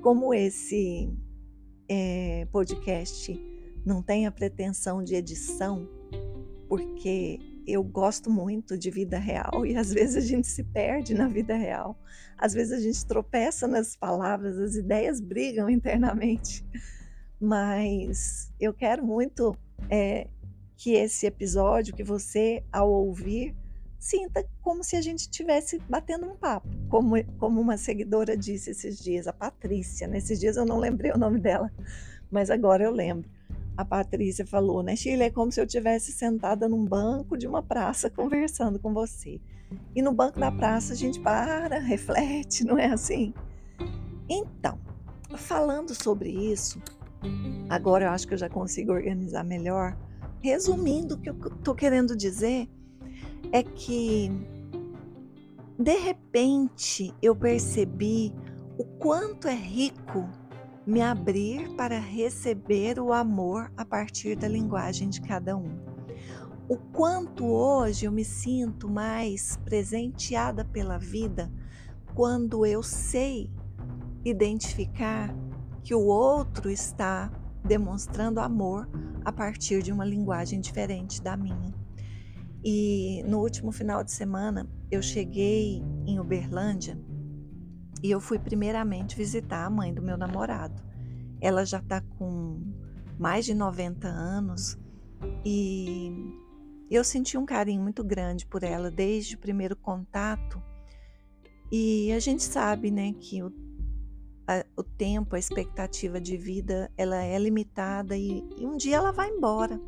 Como 0.00 0.32
esse 0.32 1.12
é, 1.88 2.46
podcast 2.52 3.38
não 3.84 4.02
tem 4.02 4.26
a 4.26 4.30
pretensão 4.30 5.02
de 5.02 5.16
edição, 5.16 5.88
porque 6.68 7.40
eu 7.66 7.82
gosto 7.82 8.30
muito 8.30 8.76
de 8.76 8.90
vida 8.90 9.18
real 9.18 9.64
e 9.64 9.76
às 9.76 9.92
vezes 9.92 10.16
a 10.16 10.26
gente 10.26 10.46
se 10.46 10.62
perde 10.64 11.14
na 11.14 11.28
vida 11.28 11.54
real, 11.54 11.98
às 12.38 12.52
vezes 12.52 12.72
a 12.72 12.80
gente 12.80 13.06
tropeça 13.06 13.66
nas 13.66 13.96
palavras, 13.96 14.58
as 14.58 14.74
ideias 14.74 15.20
brigam 15.20 15.68
internamente 15.70 16.64
mas 17.44 18.50
eu 18.58 18.72
quero 18.72 19.04
muito 19.04 19.56
é, 19.90 20.28
que 20.76 20.94
esse 20.94 21.26
episódio, 21.26 21.94
que 21.94 22.02
você, 22.02 22.64
ao 22.72 22.90
ouvir, 22.90 23.54
sinta 23.98 24.46
como 24.62 24.82
se 24.82 24.96
a 24.96 25.02
gente 25.02 25.20
estivesse 25.20 25.78
batendo 25.88 26.26
um 26.26 26.36
papo, 26.36 26.68
como, 26.88 27.22
como 27.38 27.60
uma 27.60 27.76
seguidora 27.76 28.36
disse 28.36 28.70
esses 28.70 28.98
dias, 28.98 29.26
a 29.26 29.32
Patrícia. 29.32 30.08
Nesses 30.08 30.40
dias 30.40 30.56
eu 30.56 30.64
não 30.64 30.78
lembrei 30.78 31.10
o 31.12 31.18
nome 31.18 31.38
dela, 31.38 31.70
mas 32.30 32.50
agora 32.50 32.84
eu 32.84 32.90
lembro. 32.90 33.28
A 33.76 33.84
Patrícia 33.84 34.46
falou, 34.46 34.82
né, 34.82 34.94
Chile, 34.94 35.24
é 35.24 35.30
como 35.30 35.50
se 35.50 35.60
eu 35.60 35.64
estivesse 35.64 36.12
sentada 36.12 36.68
num 36.68 36.84
banco 36.84 37.36
de 37.36 37.46
uma 37.46 37.62
praça 37.62 38.08
conversando 38.10 38.78
com 38.78 38.92
você. 38.92 39.40
E 39.94 40.02
no 40.02 40.12
banco 40.12 40.38
da 40.38 40.52
praça 40.52 40.92
a 40.92 40.96
gente 40.96 41.18
para, 41.20 41.78
reflete, 41.80 42.64
não 42.64 42.78
é 42.78 42.86
assim? 42.86 43.34
Então, 44.28 44.78
falando 45.36 45.94
sobre 45.94 46.30
isso, 46.30 46.80
Agora 47.68 48.04
eu 48.04 48.10
acho 48.10 48.26
que 48.26 48.34
eu 48.34 48.38
já 48.38 48.48
consigo 48.48 48.92
organizar 48.92 49.44
melhor. 49.44 49.96
Resumindo, 50.40 51.14
o 51.14 51.18
que 51.18 51.30
eu 51.30 51.34
estou 51.34 51.74
querendo 51.74 52.16
dizer 52.16 52.68
é 53.52 53.62
que, 53.62 54.30
de 55.78 55.96
repente, 55.96 57.14
eu 57.22 57.34
percebi 57.34 58.32
o 58.78 58.84
quanto 58.84 59.48
é 59.48 59.54
rico 59.54 60.28
me 60.86 61.00
abrir 61.00 61.74
para 61.76 61.98
receber 61.98 62.98
o 62.98 63.12
amor 63.12 63.72
a 63.76 63.84
partir 63.84 64.36
da 64.36 64.46
linguagem 64.46 65.08
de 65.08 65.20
cada 65.20 65.56
um. 65.56 65.78
O 66.68 66.76
quanto 66.76 67.46
hoje 67.46 68.04
eu 68.04 68.12
me 68.12 68.24
sinto 68.24 68.88
mais 68.88 69.56
presenteada 69.64 70.64
pela 70.64 70.98
vida 70.98 71.50
quando 72.14 72.66
eu 72.66 72.82
sei 72.82 73.50
identificar 74.24 75.34
que 75.82 75.94
o 75.94 76.06
outro 76.06 76.70
está 76.70 77.30
demonstrando 77.64 78.40
amor 78.40 78.88
a 79.24 79.32
partir 79.32 79.82
de 79.82 79.90
uma 79.90 80.04
linguagem 80.04 80.60
diferente 80.60 81.20
da 81.22 81.36
minha. 81.36 81.74
E 82.62 83.22
no 83.26 83.40
último 83.40 83.72
final 83.72 84.04
de 84.04 84.12
semana 84.12 84.68
eu 84.90 85.02
cheguei 85.02 85.82
em 86.06 86.18
Uberlândia 86.18 86.98
e 88.04 88.10
eu 88.10 88.20
fui 88.20 88.38
primeiramente 88.38 89.16
visitar 89.16 89.64
a 89.64 89.70
mãe 89.70 89.94
do 89.94 90.02
meu 90.02 90.18
namorado. 90.18 90.82
Ela 91.40 91.64
já 91.64 91.78
está 91.78 92.02
com 92.02 92.60
mais 93.18 93.46
de 93.46 93.54
90 93.54 94.06
anos 94.06 94.78
e 95.42 96.12
eu 96.90 97.02
senti 97.02 97.38
um 97.38 97.46
carinho 97.46 97.80
muito 97.80 98.04
grande 98.04 98.44
por 98.44 98.62
ela 98.62 98.90
desde 98.90 99.36
o 99.36 99.38
primeiro 99.38 99.74
contato. 99.74 100.62
E 101.72 102.12
a 102.12 102.18
gente 102.18 102.42
sabe, 102.42 102.90
né, 102.90 103.14
que 103.14 103.42
o 103.42 103.50
a, 104.46 104.62
o 104.76 104.82
tempo, 104.82 105.34
a 105.34 105.38
expectativa 105.38 106.20
de 106.20 106.36
vida, 106.36 106.92
ela 106.98 107.22
é 107.22 107.38
limitada 107.38 108.14
e, 108.14 108.46
e 108.58 108.66
um 108.66 108.76
dia 108.76 108.96
ela 108.96 109.12
vai 109.12 109.30
embora. 109.30 109.80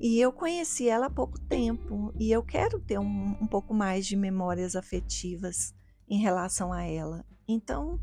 E 0.00 0.18
eu 0.18 0.32
conheci 0.32 0.88
ela 0.88 1.06
há 1.06 1.10
pouco 1.10 1.38
tempo 1.42 2.12
e 2.18 2.32
eu 2.32 2.42
quero 2.42 2.80
ter 2.80 2.98
um, 2.98 3.36
um 3.40 3.46
pouco 3.46 3.72
mais 3.72 4.04
de 4.08 4.16
memórias 4.16 4.74
afetivas 4.74 5.72
em 6.08 6.18
relação 6.18 6.72
a 6.72 6.82
ela. 6.82 7.24
Então, 7.46 8.00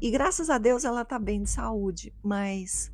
e 0.00 0.10
graças 0.10 0.48
a 0.48 0.58
Deus 0.58 0.84
ela 0.84 1.02
está 1.02 1.18
bem 1.18 1.42
de 1.42 1.50
saúde, 1.50 2.14
mas 2.22 2.92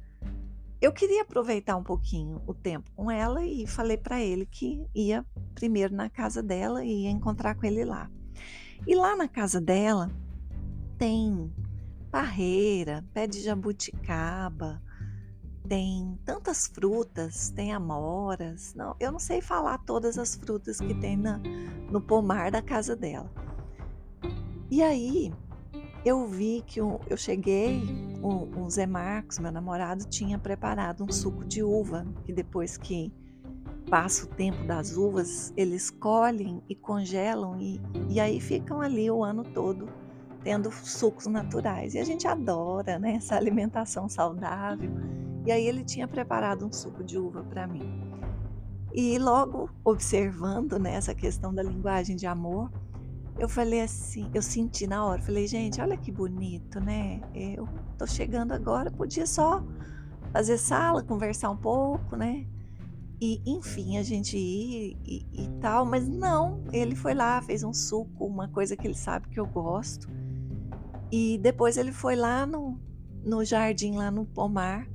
eu 0.81 0.93
queria 0.93 1.23
aproveitar 1.23 1.76
um 1.76 1.83
pouquinho 1.83 2.43
o 2.47 2.53
tempo 2.53 2.91
com 2.95 3.11
ela 3.11 3.45
e 3.45 3.67
falei 3.67 3.97
para 3.97 4.21
ele 4.21 4.45
que 4.45 4.87
ia 4.95 5.25
primeiro 5.55 5.95
na 5.95 6.11
casa 6.11 6.43
dela 6.43 6.85
e 6.85 7.05
ia 7.05 7.11
encontrar 7.11 7.55
com 7.55 7.65
ele 7.65 7.85
lá. 7.85 8.11
E 8.87 8.95
lá 8.95 9.17
na 9.17 9.29
casa 9.29 9.61
dela 9.61 10.11
tem 10.99 11.53
parreira, 12.11 13.05
pé 13.12 13.26
de 13.26 13.41
jabuticaba, 13.41 14.83
tem 15.69 16.19
tantas 16.25 16.67
frutas, 16.67 17.50
tem 17.50 17.73
amoras. 17.73 18.75
Não, 18.75 18.97
eu 19.00 19.11
não 19.11 19.19
sei 19.19 19.41
falar 19.41 19.79
todas 19.79 20.19
as 20.19 20.35
frutas 20.35 20.79
que 20.79 20.95
tem 20.95 21.17
na, 21.17 21.38
no 21.91 22.00
pomar 22.00 22.50
da 22.50 22.62
casa 22.62 22.95
dela. 22.95 23.31
E 24.70 24.82
aí 24.82 25.32
eu 26.04 26.26
vi 26.26 26.62
que 26.66 26.80
eu, 26.80 27.00
eu 27.08 27.16
cheguei, 27.16 27.82
o, 28.23 28.61
o 28.61 28.70
Zé 28.70 28.87
Marcos, 28.87 29.38
meu 29.38 29.52
namorado, 29.52 30.04
tinha 30.04 30.38
preparado 30.38 31.04
um 31.04 31.12
suco 31.12 31.44
de 31.44 31.62
uva, 31.62 32.06
que 32.25 32.32
depois 32.32 32.76
que 32.76 33.12
passa 33.88 34.25
o 34.25 34.28
tempo 34.28 34.64
das 34.64 34.96
uvas, 34.96 35.52
eles 35.56 35.90
colhem 35.90 36.62
e 36.68 36.75
congelam 36.75 37.61
e, 37.61 37.80
e 38.08 38.18
aí 38.18 38.40
ficam 38.40 38.80
ali 38.80 39.11
o 39.11 39.23
ano 39.23 39.44
todo 39.44 39.88
tendo 40.42 40.70
sucos 40.70 41.26
naturais. 41.26 41.94
E 41.94 41.99
a 41.99 42.04
gente 42.04 42.26
adora 42.28 43.00
né, 43.00 43.14
essa 43.14 43.35
alimentação 43.35 44.08
saudável. 44.08 44.92
E 45.44 45.50
aí 45.50 45.66
ele 45.66 45.82
tinha 45.82 46.06
preparado 46.06 46.64
um 46.64 46.73
suco 46.73 47.02
de 47.02 47.18
uva 47.18 47.42
para 47.42 47.66
mim. 47.66 47.82
E 48.94 49.18
logo 49.18 49.68
observando 49.85 50.78
né, 50.78 50.94
essa 50.94 51.14
questão 51.14 51.52
da 51.52 51.64
linguagem 51.64 52.14
de 52.14 52.28
amor, 52.28 52.70
eu 53.38 53.49
falei 53.49 53.83
assim, 53.83 54.31
eu 54.33 54.40
senti 54.40 54.87
na 54.87 55.05
hora, 55.05 55.21
falei, 55.21 55.47
gente, 55.47 55.81
olha 55.81 55.97
que 55.97 56.11
bonito, 56.11 56.81
né? 56.81 57.21
Eu 57.35 57.69
tô 57.99 58.07
chegando 58.07 58.52
agora, 58.52 58.90
podia 58.90 59.26
só 59.26 59.62
fazer 60.33 60.59
sala, 60.59 61.02
conversar 61.02 61.50
um 61.50 61.57
pouco, 61.57 62.16
né? 62.16 62.47
E 63.21 63.40
enfim, 63.47 63.97
a 63.97 64.02
gente 64.02 64.37
ir 64.37 64.97
e, 65.05 65.26
e, 65.33 65.49
tal, 65.61 65.87
mas 65.87 66.07
não, 66.07 66.62
ele 66.73 66.95
foi 66.95 67.14
lá, 67.14 67.40
fez 67.40 67.62
um 67.62 67.73
suco, 67.73 68.26
uma 68.26 68.49
coisa 68.49 68.76
que 68.76 68.87
ele 68.87 68.95
sabe 68.95 69.28
que 69.28 69.40
eu 69.40 69.47
gosto. 69.47 70.09
E 71.11 71.38
depois 71.38 71.78
ele 71.78 71.93
foi 71.93 72.16
lá 72.16 72.45
no, 72.45 72.78
no 73.25 73.45
jardim 73.45 73.97
lá 73.97 74.11
no 74.11 74.26
pomar 74.26 74.87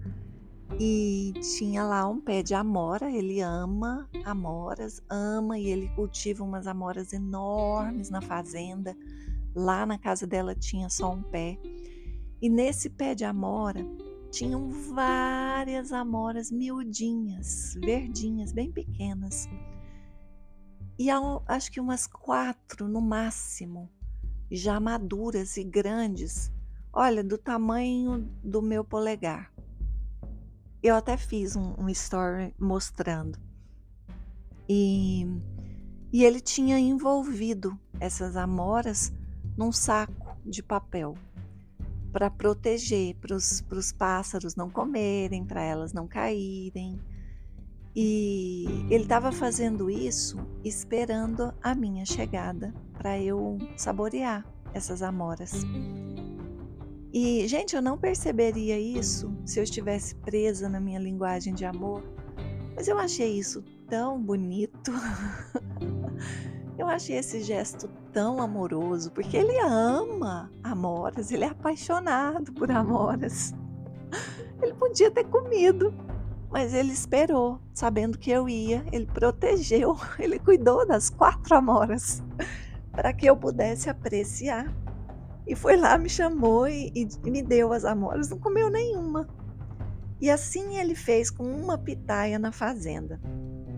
e 0.79 1.33
tinha 1.57 1.83
lá 1.83 2.07
um 2.07 2.19
pé 2.19 2.41
de 2.41 2.53
amora. 2.53 3.11
Ele 3.11 3.41
ama 3.41 4.09
amoras, 4.25 5.01
ama 5.09 5.57
e 5.57 5.67
ele 5.67 5.89
cultiva 5.89 6.43
umas 6.43 6.67
amoras 6.67 7.13
enormes 7.13 8.09
na 8.09 8.21
fazenda. 8.21 8.95
Lá 9.55 9.85
na 9.85 9.97
casa 9.97 10.25
dela 10.25 10.55
tinha 10.55 10.89
só 10.89 11.11
um 11.11 11.21
pé. 11.21 11.57
E 12.41 12.49
nesse 12.49 12.89
pé 12.89 13.13
de 13.13 13.25
amora 13.25 13.85
tinham 14.31 14.69
várias 14.69 15.91
amoras 15.91 16.49
miudinhas, 16.49 17.75
verdinhas, 17.79 18.51
bem 18.51 18.71
pequenas. 18.71 19.47
E 20.97 21.09
acho 21.47 21.71
que 21.71 21.79
umas 21.79 22.07
quatro 22.07 22.87
no 22.87 23.01
máximo, 23.01 23.89
já 24.49 24.79
maduras 24.79 25.57
e 25.57 25.63
grandes, 25.63 26.51
olha, 26.93 27.23
do 27.23 27.37
tamanho 27.37 28.29
do 28.43 28.61
meu 28.61 28.83
polegar. 28.83 29.51
Eu 30.83 30.95
até 30.95 31.15
fiz 31.15 31.55
um, 31.55 31.75
um 31.77 31.89
story 31.89 32.53
mostrando. 32.59 33.37
E, 34.67 35.27
e 36.11 36.23
ele 36.23 36.39
tinha 36.39 36.79
envolvido 36.79 37.77
essas 37.99 38.35
amoras 38.35 39.13
num 39.57 39.71
saco 39.71 40.37
de 40.45 40.63
papel 40.63 41.15
para 42.11 42.29
proteger, 42.29 43.15
para 43.15 43.35
os 43.35 43.91
pássaros 43.91 44.55
não 44.55 44.69
comerem, 44.69 45.45
para 45.45 45.61
elas 45.61 45.93
não 45.93 46.07
caírem. 46.07 46.99
E 47.95 48.65
ele 48.89 49.03
estava 49.03 49.31
fazendo 49.31 49.89
isso 49.89 50.37
esperando 50.63 51.53
a 51.61 51.75
minha 51.75 52.05
chegada 52.05 52.73
para 52.93 53.19
eu 53.19 53.57
saborear 53.75 54.45
essas 54.73 55.01
amoras. 55.01 55.51
E, 57.13 57.45
gente, 57.47 57.75
eu 57.75 57.81
não 57.81 57.97
perceberia 57.97 58.79
isso 58.79 59.35
se 59.45 59.59
eu 59.59 59.63
estivesse 59.63 60.15
presa 60.15 60.69
na 60.69 60.79
minha 60.79 60.99
linguagem 60.99 61.53
de 61.53 61.65
amor, 61.65 62.01
mas 62.73 62.87
eu 62.87 62.97
achei 62.97 63.37
isso 63.37 63.63
tão 63.89 64.21
bonito. 64.21 64.93
eu 66.79 66.87
achei 66.87 67.17
esse 67.17 67.43
gesto 67.43 67.89
tão 68.13 68.41
amoroso, 68.41 69.11
porque 69.11 69.35
ele 69.35 69.59
ama 69.59 70.49
amoras, 70.63 71.31
ele 71.31 71.43
é 71.43 71.49
apaixonado 71.49 72.53
por 72.53 72.71
amoras. 72.71 73.53
Ele 74.61 74.73
podia 74.73 75.11
ter 75.11 75.25
comido, 75.25 75.93
mas 76.49 76.73
ele 76.73 76.93
esperou, 76.93 77.59
sabendo 77.73 78.17
que 78.17 78.31
eu 78.31 78.47
ia, 78.47 78.85
ele 78.91 79.05
protegeu, 79.05 79.97
ele 80.17 80.39
cuidou 80.39 80.87
das 80.87 81.09
quatro 81.09 81.55
amoras 81.55 82.23
para 82.91 83.11
que 83.11 83.25
eu 83.25 83.35
pudesse 83.35 83.89
apreciar 83.89 84.73
e 85.45 85.55
foi 85.55 85.75
lá, 85.75 85.97
me 85.97 86.09
chamou 86.09 86.67
e, 86.67 86.91
e 86.95 87.29
me 87.29 87.41
deu 87.41 87.73
as 87.73 87.83
amoras, 87.83 88.29
não 88.29 88.39
comeu 88.39 88.69
nenhuma. 88.69 89.27
E 90.19 90.29
assim 90.29 90.77
ele 90.77 90.93
fez 90.93 91.29
com 91.29 91.43
uma 91.43 91.77
pitaia 91.77 92.37
na 92.37 92.51
fazenda. 92.51 93.19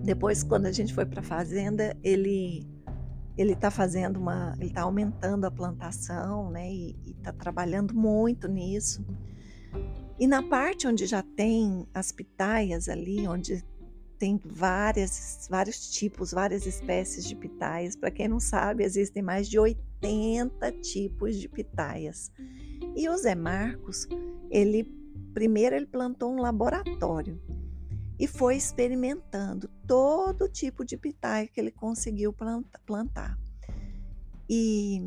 Depois, 0.03 0.43
quando 0.43 0.65
a 0.65 0.72
gente 0.72 0.93
foi 0.93 1.05
para 1.05 1.22
a 1.22 1.24
fazenda, 1.24 1.98
ele 2.03 2.67
ele 3.36 3.53
está 3.53 3.72
fazendo 3.72 4.17
uma, 4.17 4.53
ele 4.58 4.67
está 4.67 4.84
aumentando 4.84 5.46
a 5.46 5.51
plantação, 5.51 6.51
né? 6.51 6.72
E 6.72 6.96
está 7.17 7.34
trabalhando 7.34 7.96
muito 7.96 8.48
nisso. 8.48 9.03
E 10.20 10.27
na 10.27 10.43
parte 10.43 10.88
onde 10.88 11.08
já 11.08 11.24
tem 11.24 11.88
as 11.93 12.12
pitaias 12.12 12.88
ali, 12.88 13.27
onde 13.27 13.63
tem 14.24 14.39
várias, 14.46 15.50
vários 15.51 15.92
tipos, 15.92 16.32
várias 16.32 16.65
espécies 16.65 17.25
de 17.25 17.36
pitaias. 17.36 17.94
Para 17.94 18.10
quem 18.10 18.30
não 18.30 18.39
sabe, 18.39 18.86
existem 18.86 19.22
mais 19.22 19.50
de 19.50 19.60
80 19.60 20.72
tipos 20.80 21.36
de 21.36 21.50
pitaias. 21.50 22.32
E 22.96 23.10
o 23.10 23.18
Zé 23.18 23.36
Marcos, 23.36 24.08
ele 24.50 24.89
primeiro 25.34 25.75
ele 25.75 25.88
plantou 25.88 26.32
um 26.32 26.39
laboratório 26.39 27.38
e 28.17 28.26
foi 28.26 28.56
experimentando 28.56 29.69
todo 29.86 30.47
tipo 30.47 30.86
de 30.86 30.95
pitaia 30.95 31.45
que 31.45 31.60
ele 31.60 31.71
conseguiu 31.71 32.34
plantar. 32.86 33.38
E 34.50 35.02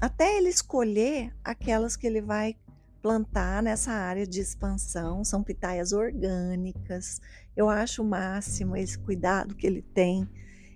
até 0.00 0.38
ele 0.38 0.48
escolher 0.48 1.30
aquelas 1.44 1.94
que 1.94 2.06
ele 2.06 2.22
vai 2.22 2.56
plantar 3.02 3.62
nessa 3.62 3.90
área 3.90 4.24
de 4.26 4.40
expansão, 4.40 5.24
são 5.24 5.42
pitaias 5.42 5.92
orgânicas. 5.92 7.20
Eu 7.56 7.68
acho 7.68 8.02
o 8.02 8.04
máximo 8.04 8.76
esse 8.76 8.98
cuidado 8.98 9.54
que 9.54 9.66
ele 9.66 9.82
tem. 9.82 10.28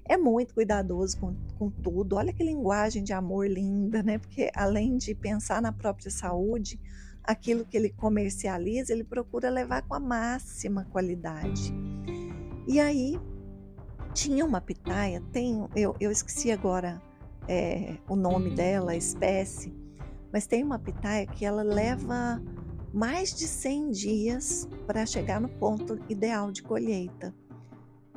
É 0.04 0.16
muito 0.16 0.54
cuidadoso 0.54 1.18
com, 1.18 1.34
com 1.58 1.70
tudo. 1.70 2.16
Olha 2.16 2.32
que 2.32 2.42
linguagem 2.42 3.02
de 3.02 3.12
amor 3.12 3.48
linda, 3.48 4.02
né? 4.02 4.18
Porque 4.18 4.50
além 4.54 4.96
de 4.96 5.14
pensar 5.14 5.60
na 5.60 5.72
própria 5.72 6.10
saúde, 6.10 6.78
aquilo 7.24 7.64
que 7.64 7.76
ele 7.76 7.90
comercializa, 7.90 8.92
ele 8.92 9.04
procura 9.04 9.50
levar 9.50 9.82
com 9.82 9.94
a 9.94 10.00
máxima 10.00 10.84
qualidade. 10.84 11.74
E 12.68 12.78
aí, 12.78 13.18
tinha 14.12 14.44
uma 14.44 14.60
pitaia, 14.60 15.20
tem, 15.32 15.68
eu, 15.74 15.94
eu 16.00 16.10
esqueci 16.10 16.50
agora 16.50 17.02
é, 17.48 17.96
o 18.08 18.16
nome 18.16 18.54
dela, 18.54 18.92
a 18.92 18.96
espécie, 18.96 19.74
mas 20.32 20.46
tem 20.46 20.64
uma 20.64 20.78
pitaia 20.78 21.26
que 21.26 21.44
ela 21.44 21.62
leva 21.62 22.42
mais 22.96 23.32
de 23.34 23.46
100 23.46 23.90
dias 23.90 24.66
para 24.86 25.04
chegar 25.04 25.38
no 25.38 25.50
ponto 25.50 25.98
ideal 26.08 26.50
de 26.50 26.62
colheita. 26.62 27.34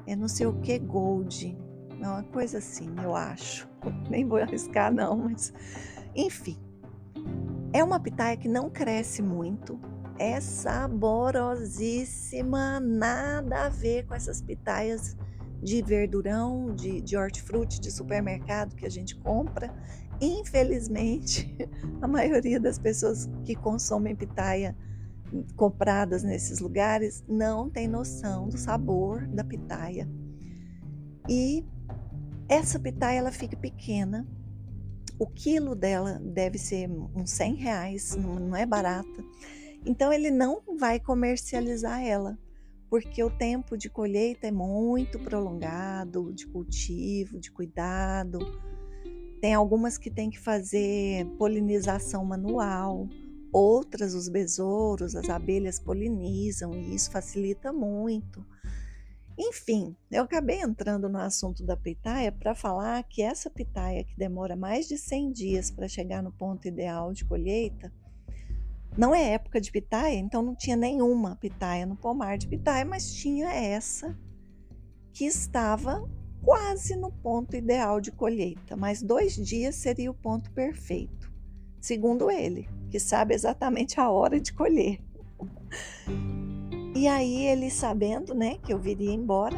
É 0.07 0.15
não 0.15 0.29
sei 0.29 0.47
o 0.47 0.53
que 0.61 0.79
gold, 0.79 1.57
é 1.99 2.07
uma 2.07 2.23
coisa 2.23 2.59
assim, 2.59 2.87
eu 3.03 3.13
acho. 3.13 3.67
Nem 4.09 4.25
vou 4.25 4.39
arriscar 4.39 4.89
não, 4.93 5.17
mas 5.17 5.51
enfim. 6.15 6.57
É 7.73 7.83
uma 7.83 7.99
pitaia 7.99 8.37
que 8.37 8.47
não 8.47 8.69
cresce 8.69 9.21
muito, 9.21 9.77
é 10.17 10.39
saborosíssima, 10.39 12.79
nada 12.79 13.65
a 13.65 13.69
ver 13.69 14.05
com 14.05 14.15
essas 14.15 14.41
pitaias 14.41 15.17
de 15.61 15.81
verdurão, 15.81 16.73
de, 16.73 17.01
de 17.01 17.17
hortifruti 17.17 17.81
de 17.81 17.91
supermercado 17.91 18.77
que 18.77 18.85
a 18.85 18.89
gente 18.89 19.13
compra. 19.17 19.75
Infelizmente, 20.21 21.55
a 22.01 22.07
maioria 22.07 22.59
das 22.59 22.77
pessoas 22.77 23.29
que 23.45 23.55
consomem 23.55 24.15
pitaia 24.15 24.75
compradas 25.55 26.23
nesses 26.23 26.59
lugares 26.59 27.23
não 27.27 27.69
tem 27.69 27.87
noção 27.87 28.49
do 28.49 28.57
sabor 28.57 29.27
da 29.27 29.43
pitaia. 29.43 30.09
E 31.27 31.63
essa 32.47 32.79
pitaia 32.79 33.19
ela 33.19 33.31
fica 33.31 33.55
pequena. 33.55 34.27
O 35.19 35.27
quilo 35.27 35.75
dela 35.75 36.19
deve 36.23 36.57
ser 36.57 36.89
uns 36.89 37.31
100 37.31 37.55
reais, 37.55 38.15
não 38.15 38.55
é 38.55 38.65
barata. 38.65 39.23
Então 39.85 40.11
ele 40.11 40.31
não 40.31 40.61
vai 40.77 40.99
comercializar 40.99 42.01
ela, 42.01 42.37
porque 42.89 43.23
o 43.23 43.29
tempo 43.29 43.77
de 43.77 43.89
colheita 43.89 44.47
é 44.47 44.51
muito 44.51 45.19
prolongado, 45.19 46.33
de 46.33 46.47
cultivo, 46.47 47.39
de 47.39 47.51
cuidado. 47.51 48.39
Tem 49.41 49.53
algumas 49.53 49.97
que 49.97 50.11
tem 50.11 50.29
que 50.29 50.39
fazer 50.39 51.25
polinização 51.37 52.25
manual, 52.25 53.07
outras 53.51 54.13
os 54.13 54.27
besouros, 54.27 55.15
as 55.15 55.29
abelhas 55.29 55.79
polinizam 55.79 56.73
e 56.73 56.93
isso 56.93 57.09
facilita 57.11 57.71
muito. 57.71 58.45
Enfim, 59.37 59.95
eu 60.11 60.23
acabei 60.23 60.59
entrando 60.59 61.07
no 61.07 61.17
assunto 61.17 61.65
da 61.65 61.77
pitaia 61.77 62.29
para 62.29 62.53
falar 62.53 63.01
que 63.03 63.21
essa 63.21 63.49
pitaia 63.49 64.03
que 64.03 64.17
demora 64.17 64.55
mais 64.55 64.85
de 64.85 64.97
100 64.97 65.31
dias 65.31 65.71
para 65.71 65.87
chegar 65.87 66.21
no 66.21 66.33
ponto 66.33 66.67
ideal 66.67 67.13
de 67.13 67.23
colheita, 67.23 67.89
não 68.97 69.15
é 69.15 69.31
época 69.31 69.61
de 69.61 69.71
pitaia, 69.71 70.17
então 70.17 70.41
não 70.41 70.53
tinha 70.53 70.75
nenhuma 70.75 71.37
pitaia 71.37 71.85
no 71.85 71.95
pomar 71.95 72.37
de 72.37 72.49
pitaia, 72.49 72.83
mas 72.83 73.13
tinha 73.13 73.49
essa 73.49 74.19
que 75.13 75.23
estava 75.23 76.03
quase 76.43 76.95
no 76.95 77.11
ponto 77.11 77.55
ideal 77.55 77.99
de 77.99 78.11
colheita, 78.11 78.75
mas 78.75 79.01
dois 79.01 79.35
dias 79.35 79.75
seria 79.75 80.09
o 80.09 80.13
ponto 80.13 80.51
perfeito, 80.51 81.31
segundo 81.79 82.29
ele, 82.29 82.67
que 82.89 82.99
sabe 82.99 83.33
exatamente 83.33 83.99
a 83.99 84.09
hora 84.09 84.39
de 84.39 84.53
colher. 84.53 84.99
E 86.95 87.07
aí 87.07 87.45
ele 87.45 87.69
sabendo, 87.69 88.33
né, 88.33 88.57
que 88.57 88.73
eu 88.73 88.79
viria 88.79 89.13
embora, 89.13 89.57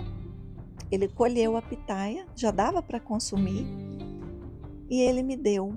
ele 0.91 1.07
colheu 1.07 1.55
a 1.55 1.61
pitaia, 1.61 2.25
já 2.35 2.51
dava 2.51 2.81
para 2.81 2.99
consumir, 2.99 3.65
e 4.89 5.01
ele 5.01 5.23
me 5.23 5.37
deu. 5.37 5.73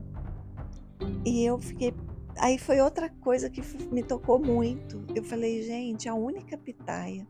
E 1.24 1.44
eu 1.44 1.58
fiquei 1.58 1.94
aí 2.38 2.58
foi 2.58 2.80
outra 2.80 3.08
coisa 3.08 3.48
que 3.48 3.62
me 3.92 4.02
tocou 4.02 4.38
muito. 4.38 5.04
Eu 5.14 5.22
falei, 5.22 5.62
gente, 5.62 6.08
a 6.08 6.14
única 6.14 6.56
pitaia. 6.56 7.26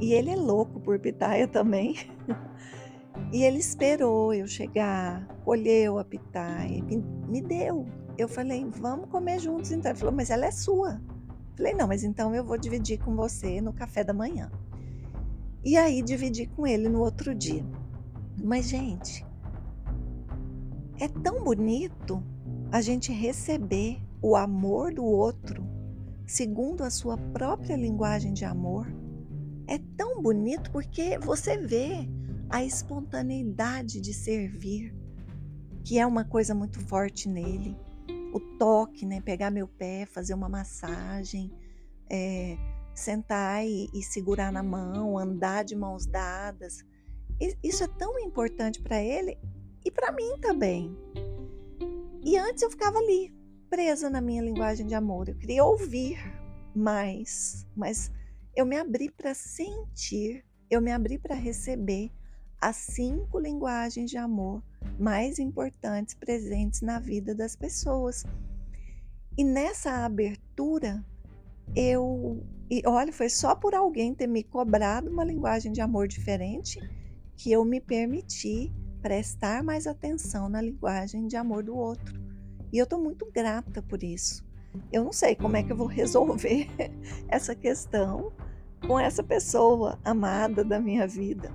E 0.00 0.12
ele 0.12 0.30
é 0.30 0.36
louco 0.36 0.80
por 0.80 0.98
pitaia 0.98 1.46
também. 1.46 1.96
E 3.32 3.44
ele 3.44 3.58
esperou 3.58 4.34
eu 4.34 4.46
chegar, 4.46 5.26
colheu 5.44 5.98
a 5.98 6.04
pitaia, 6.04 6.82
me, 7.28 7.40
deu. 7.40 7.86
Eu 8.18 8.28
falei, 8.28 8.64
vamos 8.64 9.08
comer 9.08 9.38
juntos 9.38 9.70
então. 9.70 9.90
Ele 9.90 9.98
falou, 9.98 10.14
mas 10.14 10.30
ela 10.30 10.46
é 10.46 10.50
sua. 10.50 11.00
Eu 11.28 11.56
falei, 11.56 11.74
não, 11.74 11.86
mas 11.86 12.02
então 12.02 12.34
eu 12.34 12.44
vou 12.44 12.58
dividir 12.58 12.98
com 12.98 13.14
você 13.14 13.60
no 13.60 13.72
café 13.72 14.02
da 14.02 14.12
manhã. 14.12 14.50
E 15.64 15.76
aí 15.76 16.02
dividi 16.02 16.46
com 16.46 16.66
ele 16.66 16.88
no 16.88 17.00
outro 17.00 17.34
dia. 17.34 17.64
Mas, 18.42 18.68
gente, 18.68 19.24
é 20.98 21.06
tão 21.06 21.44
bonito 21.44 22.22
a 22.72 22.80
gente 22.80 23.12
receber 23.12 24.02
o 24.20 24.34
amor 24.34 24.92
do 24.92 25.04
outro 25.04 25.70
segundo 26.30 26.84
a 26.84 26.90
sua 26.90 27.18
própria 27.18 27.76
linguagem 27.76 28.32
de 28.32 28.44
amor. 28.44 28.86
É 29.66 29.78
tão 29.96 30.22
bonito 30.22 30.70
porque 30.70 31.18
você 31.18 31.56
vê 31.58 32.08
a 32.50 32.64
espontaneidade 32.64 34.00
de 34.00 34.12
servir, 34.12 34.92
que 35.84 35.98
é 35.98 36.06
uma 36.06 36.24
coisa 36.24 36.54
muito 36.54 36.80
forte 36.80 37.28
nele. 37.28 37.76
O 38.34 38.40
toque, 38.58 39.06
né? 39.06 39.20
Pegar 39.20 39.50
meu 39.50 39.68
pé, 39.68 40.04
fazer 40.04 40.34
uma 40.34 40.48
massagem, 40.48 41.50
é, 42.10 42.56
sentar 42.94 43.64
e, 43.64 43.88
e 43.94 44.02
segurar 44.02 44.52
na 44.52 44.62
mão, 44.62 45.16
andar 45.16 45.64
de 45.64 45.76
mãos 45.76 46.06
dadas. 46.06 46.84
Isso 47.62 47.84
é 47.84 47.88
tão 47.88 48.18
importante 48.18 48.82
para 48.82 49.00
ele 49.00 49.38
e 49.84 49.90
para 49.90 50.12
mim 50.12 50.38
também. 50.40 50.94
E 52.22 52.36
antes 52.36 52.62
eu 52.62 52.70
ficava 52.70 52.98
ali, 52.98 53.32
presa 53.70 54.10
na 54.10 54.20
minha 54.20 54.42
linguagem 54.42 54.86
de 54.86 54.94
amor. 54.94 55.28
Eu 55.28 55.36
queria 55.36 55.64
ouvir 55.64 56.18
mais, 56.74 57.66
mas 57.74 58.12
eu 58.54 58.66
me 58.66 58.76
abri 58.76 59.10
para 59.10 59.32
sentir, 59.34 60.44
eu 60.68 60.80
me 60.82 60.92
abri 60.92 61.18
para 61.18 61.34
receber 61.34 62.12
as 62.60 62.76
cinco 62.76 63.38
linguagens 63.38 64.10
de 64.10 64.18
amor 64.18 64.62
mais 64.98 65.38
importantes 65.38 66.14
presentes 66.14 66.82
na 66.82 66.98
vida 66.98 67.34
das 67.34 67.56
pessoas. 67.56 68.24
E 69.36 69.44
nessa 69.44 70.04
abertura, 70.04 71.04
eu. 71.74 72.44
E 72.70 72.82
olha, 72.86 73.12
foi 73.12 73.28
só 73.28 73.54
por 73.54 73.74
alguém 73.74 74.14
ter 74.14 74.26
me 74.26 74.44
cobrado 74.44 75.10
uma 75.10 75.24
linguagem 75.24 75.72
de 75.72 75.80
amor 75.80 76.06
diferente 76.06 76.78
que 77.36 77.50
eu 77.50 77.64
me 77.64 77.80
permiti 77.80 78.70
prestar 79.00 79.62
mais 79.64 79.86
atenção 79.86 80.48
na 80.48 80.60
linguagem 80.60 81.26
de 81.26 81.36
amor 81.36 81.64
do 81.64 81.74
outro. 81.74 82.20
E 82.72 82.78
eu 82.78 82.84
estou 82.84 83.00
muito 83.00 83.28
grata 83.32 83.82
por 83.82 84.02
isso. 84.02 84.44
Eu 84.92 85.02
não 85.02 85.12
sei 85.12 85.34
como 85.34 85.56
é 85.56 85.62
que 85.62 85.72
eu 85.72 85.76
vou 85.76 85.86
resolver 85.86 86.68
essa 87.26 87.54
questão 87.54 88.32
com 88.86 89.00
essa 89.00 89.22
pessoa 89.22 89.98
amada 90.04 90.62
da 90.62 90.78
minha 90.78 91.08
vida. 91.08 91.50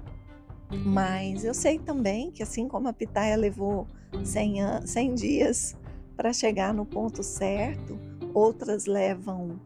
Mas 0.69 1.43
eu 1.43 1.53
sei 1.53 1.79
também 1.79 2.31
que, 2.31 2.41
assim 2.43 2.67
como 2.67 2.87
a 2.87 2.93
Pitaia 2.93 3.35
levou 3.35 3.87
100, 4.23 4.85
100 4.85 5.15
dias 5.15 5.77
para 6.15 6.33
chegar 6.33 6.73
no 6.73 6.85
ponto 6.85 7.21
certo, 7.21 7.99
outras 8.33 8.85
levam 8.85 9.59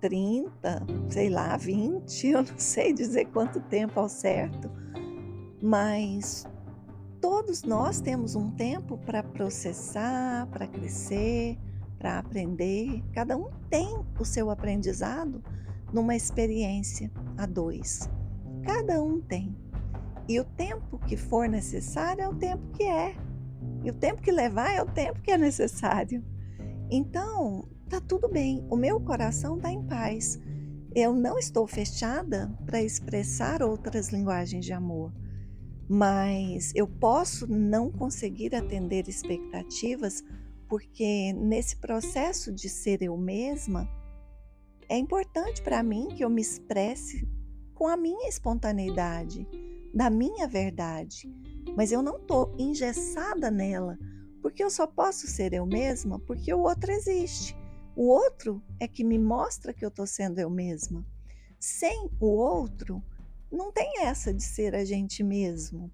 30, 0.00 0.86
sei 1.08 1.30
lá, 1.30 1.56
20, 1.56 2.26
eu 2.28 2.42
não 2.42 2.58
sei 2.58 2.92
dizer 2.92 3.26
quanto 3.26 3.60
tempo 3.60 3.98
ao 3.98 4.08
certo, 4.08 4.70
mas 5.62 6.46
todos 7.20 7.62
nós 7.62 8.00
temos 8.00 8.34
um 8.34 8.50
tempo 8.50 8.98
para 8.98 9.22
processar, 9.22 10.46
para 10.48 10.66
crescer, 10.66 11.58
para 11.98 12.18
aprender. 12.18 13.02
Cada 13.14 13.34
um 13.34 13.48
tem 13.70 13.98
o 14.20 14.24
seu 14.26 14.50
aprendizado 14.50 15.42
numa 15.90 16.14
experiência 16.14 17.10
a 17.38 17.46
dois. 17.46 18.10
Cada 18.62 19.02
um 19.02 19.22
tem. 19.22 19.56
E 20.28 20.40
o 20.40 20.44
tempo 20.44 20.98
que 20.98 21.16
for 21.16 21.48
necessário 21.48 22.22
é 22.22 22.28
o 22.28 22.34
tempo 22.34 22.66
que 22.72 22.84
é. 22.84 23.14
E 23.82 23.90
o 23.90 23.94
tempo 23.94 24.22
que 24.22 24.32
levar 24.32 24.70
é 24.70 24.82
o 24.82 24.86
tempo 24.86 25.20
que 25.20 25.30
é 25.30 25.38
necessário. 25.38 26.24
Então, 26.90 27.68
tá 27.88 28.00
tudo 28.00 28.28
bem. 28.28 28.66
O 28.70 28.76
meu 28.76 29.00
coração 29.00 29.56
está 29.56 29.70
em 29.70 29.82
paz. 29.86 30.40
Eu 30.94 31.12
não 31.12 31.38
estou 31.38 31.66
fechada 31.66 32.56
para 32.64 32.82
expressar 32.82 33.62
outras 33.62 34.10
linguagens 34.10 34.64
de 34.64 34.72
amor, 34.72 35.12
mas 35.88 36.72
eu 36.74 36.86
posso 36.86 37.46
não 37.50 37.90
conseguir 37.90 38.54
atender 38.54 39.08
expectativas 39.08 40.22
porque 40.68 41.32
nesse 41.32 41.76
processo 41.76 42.52
de 42.52 42.68
ser 42.68 43.02
eu 43.02 43.16
mesma, 43.16 43.88
é 44.88 44.96
importante 44.96 45.62
para 45.62 45.82
mim 45.82 46.08
que 46.08 46.24
eu 46.24 46.30
me 46.30 46.40
expresse 46.40 47.28
com 47.74 47.88
a 47.88 47.96
minha 47.96 48.28
espontaneidade, 48.28 49.46
da 49.94 50.10
minha 50.10 50.48
verdade, 50.48 51.32
mas 51.76 51.92
eu 51.92 52.02
não 52.02 52.16
estou 52.16 52.52
engessada 52.58 53.48
nela, 53.50 53.96
porque 54.42 54.62
eu 54.62 54.68
só 54.68 54.86
posso 54.86 55.28
ser 55.28 55.52
eu 55.52 55.64
mesma 55.64 56.18
porque 56.18 56.52
o 56.52 56.62
outro 56.62 56.90
existe. 56.90 57.56
O 57.94 58.08
outro 58.08 58.60
é 58.80 58.88
que 58.88 59.04
me 59.04 59.18
mostra 59.18 59.72
que 59.72 59.84
eu 59.84 59.88
estou 59.88 60.06
sendo 60.06 60.40
eu 60.40 60.50
mesma. 60.50 61.06
Sem 61.60 62.10
o 62.18 62.26
outro, 62.26 63.00
não 63.50 63.70
tem 63.70 64.02
essa 64.02 64.34
de 64.34 64.42
ser 64.42 64.74
a 64.74 64.84
gente 64.84 65.22
mesmo. 65.22 65.92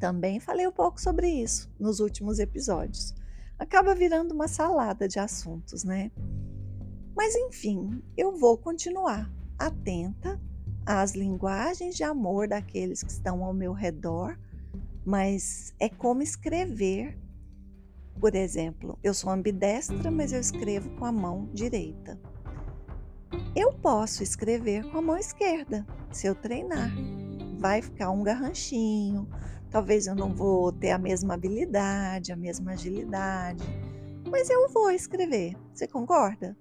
Também 0.00 0.40
falei 0.40 0.66
um 0.66 0.72
pouco 0.72 0.98
sobre 0.98 1.28
isso 1.28 1.70
nos 1.78 2.00
últimos 2.00 2.38
episódios. 2.38 3.14
Acaba 3.58 3.94
virando 3.94 4.32
uma 4.32 4.48
salada 4.48 5.06
de 5.06 5.18
assuntos, 5.18 5.84
né? 5.84 6.10
Mas 7.14 7.34
enfim, 7.34 8.02
eu 8.16 8.34
vou 8.34 8.56
continuar 8.56 9.30
atenta 9.58 10.40
às 10.88 11.14
linguagens 11.14 11.94
de 11.94 12.02
amor 12.02 12.48
daqueles 12.48 13.02
que 13.02 13.10
estão 13.10 13.44
ao 13.44 13.52
meu 13.52 13.72
redor, 13.72 14.38
mas 15.04 15.74
é 15.78 15.88
como 15.88 16.22
escrever 16.22 17.16
por 18.20 18.34
exemplo, 18.34 18.98
eu 19.02 19.14
sou 19.14 19.30
ambidestra, 19.30 20.10
mas 20.10 20.32
eu 20.32 20.40
escrevo 20.40 20.90
com 20.96 21.04
a 21.04 21.12
mão 21.12 21.48
direita. 21.52 22.18
Eu 23.54 23.72
posso 23.72 24.24
escrever 24.24 24.90
com 24.90 24.98
a 24.98 25.02
mão 25.02 25.16
esquerda, 25.16 25.86
se 26.10 26.26
eu 26.26 26.34
treinar. 26.34 26.90
Vai 27.58 27.80
ficar 27.80 28.10
um 28.10 28.24
garranchinho, 28.24 29.28
talvez 29.70 30.08
eu 30.08 30.16
não 30.16 30.34
vou 30.34 30.72
ter 30.72 30.90
a 30.90 30.98
mesma 30.98 31.34
habilidade, 31.34 32.32
a 32.32 32.36
mesma 32.36 32.72
agilidade, 32.72 33.62
mas 34.28 34.50
eu 34.50 34.68
vou 34.68 34.90
escrever. 34.90 35.56
Você 35.72 35.86
concorda? 35.86 36.56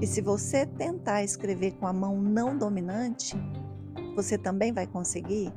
E 0.00 0.06
se 0.06 0.20
você 0.20 0.66
tentar 0.66 1.22
escrever 1.22 1.72
com 1.72 1.86
a 1.86 1.92
mão 1.92 2.20
não 2.20 2.56
dominante, 2.56 3.36
você 4.14 4.38
também 4.38 4.72
vai 4.72 4.86
conseguir? 4.86 5.52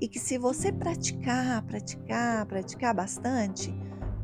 E 0.00 0.08
que 0.08 0.18
se 0.18 0.38
você 0.38 0.72
praticar, 0.72 1.62
praticar, 1.62 2.46
praticar 2.46 2.94
bastante, 2.94 3.74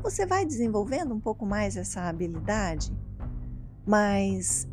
você 0.03 0.25
vai 0.25 0.45
desenvolvendo 0.45 1.15
um 1.15 1.21
pouco 1.21 1.45
mais 1.45 1.77
essa 1.77 2.03
habilidade, 2.03 2.97
mas 3.87 4.69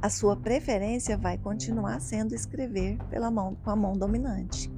a 0.00 0.08
sua 0.08 0.36
preferência 0.36 1.16
vai 1.16 1.38
continuar 1.38 2.00
sendo 2.00 2.34
escrever 2.34 2.98
pela 3.10 3.30
mão 3.30 3.56
com 3.56 3.70
a 3.70 3.76
mão 3.76 3.92
dominante. 3.92 4.72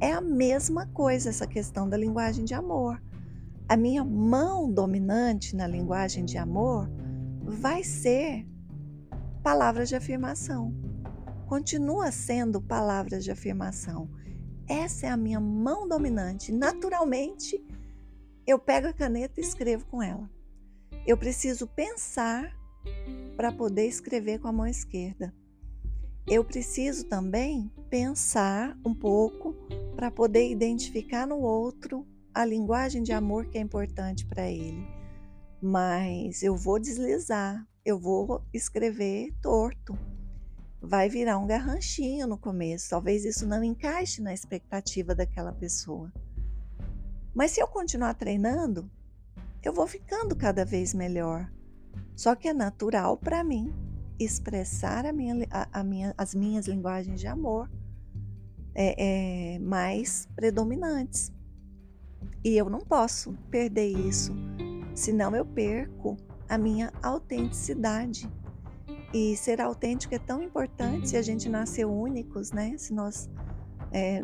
É 0.00 0.12
a 0.12 0.20
mesma 0.20 0.86
coisa 0.86 1.28
essa 1.28 1.46
questão 1.46 1.88
da 1.88 1.96
linguagem 1.96 2.44
de 2.44 2.54
amor. 2.54 3.00
A 3.68 3.76
minha 3.76 4.04
mão 4.04 4.70
dominante 4.70 5.54
na 5.54 5.66
linguagem 5.66 6.24
de 6.24 6.36
amor 6.36 6.90
vai 7.44 7.82
ser 7.82 8.46
palavras 9.42 9.88
de 9.88 9.96
afirmação. 9.96 10.74
Continua 11.46 12.10
sendo 12.10 12.60
palavras 12.60 13.24
de 13.24 13.30
afirmação. 13.30 14.08
Essa 14.68 15.06
é 15.06 15.10
a 15.10 15.16
minha 15.16 15.40
mão 15.40 15.86
dominante. 15.86 16.52
Naturalmente, 16.52 17.62
eu 18.46 18.58
pego 18.58 18.88
a 18.88 18.92
caneta 18.92 19.40
e 19.40 19.44
escrevo 19.44 19.84
com 19.86 20.02
ela. 20.02 20.30
Eu 21.06 21.16
preciso 21.16 21.66
pensar 21.66 22.56
para 23.36 23.52
poder 23.52 23.86
escrever 23.86 24.38
com 24.38 24.48
a 24.48 24.52
mão 24.52 24.66
esquerda. 24.66 25.34
Eu 26.26 26.44
preciso 26.44 27.04
também 27.06 27.70
pensar 27.90 28.78
um 28.84 28.94
pouco 28.94 29.54
para 29.96 30.10
poder 30.10 30.50
identificar 30.50 31.26
no 31.26 31.40
outro 31.40 32.06
a 32.32 32.44
linguagem 32.44 33.02
de 33.02 33.12
amor 33.12 33.46
que 33.46 33.58
é 33.58 33.60
importante 33.60 34.24
para 34.24 34.48
ele. 34.50 35.01
Mas 35.62 36.42
eu 36.42 36.56
vou 36.56 36.80
deslizar, 36.80 37.64
eu 37.84 37.96
vou 37.96 38.44
escrever 38.52 39.32
torto. 39.40 39.96
Vai 40.80 41.08
virar 41.08 41.38
um 41.38 41.46
garranchinho 41.46 42.26
no 42.26 42.36
começo. 42.36 42.90
Talvez 42.90 43.24
isso 43.24 43.46
não 43.46 43.62
encaixe 43.62 44.20
na 44.20 44.34
expectativa 44.34 45.14
daquela 45.14 45.52
pessoa. 45.52 46.12
Mas 47.32 47.52
se 47.52 47.60
eu 47.60 47.68
continuar 47.68 48.14
treinando, 48.14 48.90
eu 49.62 49.72
vou 49.72 49.86
ficando 49.86 50.34
cada 50.34 50.64
vez 50.64 50.92
melhor. 50.92 51.48
Só 52.16 52.34
que 52.34 52.48
é 52.48 52.52
natural 52.52 53.16
para 53.16 53.44
mim 53.44 53.72
expressar 54.18 55.06
a 55.06 55.12
minha, 55.12 55.46
a, 55.48 55.80
a 55.80 55.84
minha, 55.84 56.12
as 56.18 56.34
minhas 56.34 56.66
linguagens 56.66 57.20
de 57.20 57.28
amor 57.28 57.70
é, 58.74 59.54
é, 59.54 59.58
mais 59.60 60.28
predominantes. 60.34 61.32
E 62.44 62.56
eu 62.56 62.68
não 62.68 62.80
posso 62.80 63.32
perder 63.48 63.86
isso, 63.86 64.34
senão 64.94 65.34
eu 65.34 65.44
perco 65.44 66.16
a 66.48 66.58
minha 66.58 66.92
autenticidade. 67.02 68.30
E 69.14 69.36
ser 69.36 69.60
autêntico 69.60 70.14
é 70.14 70.18
tão 70.18 70.42
importante 70.42 71.10
se 71.10 71.16
a 71.16 71.22
gente 71.22 71.48
nasceu 71.48 71.92
únicos, 71.92 72.50
né? 72.50 72.74
Se 72.78 72.94
nós 72.94 73.28
é, 73.92 74.20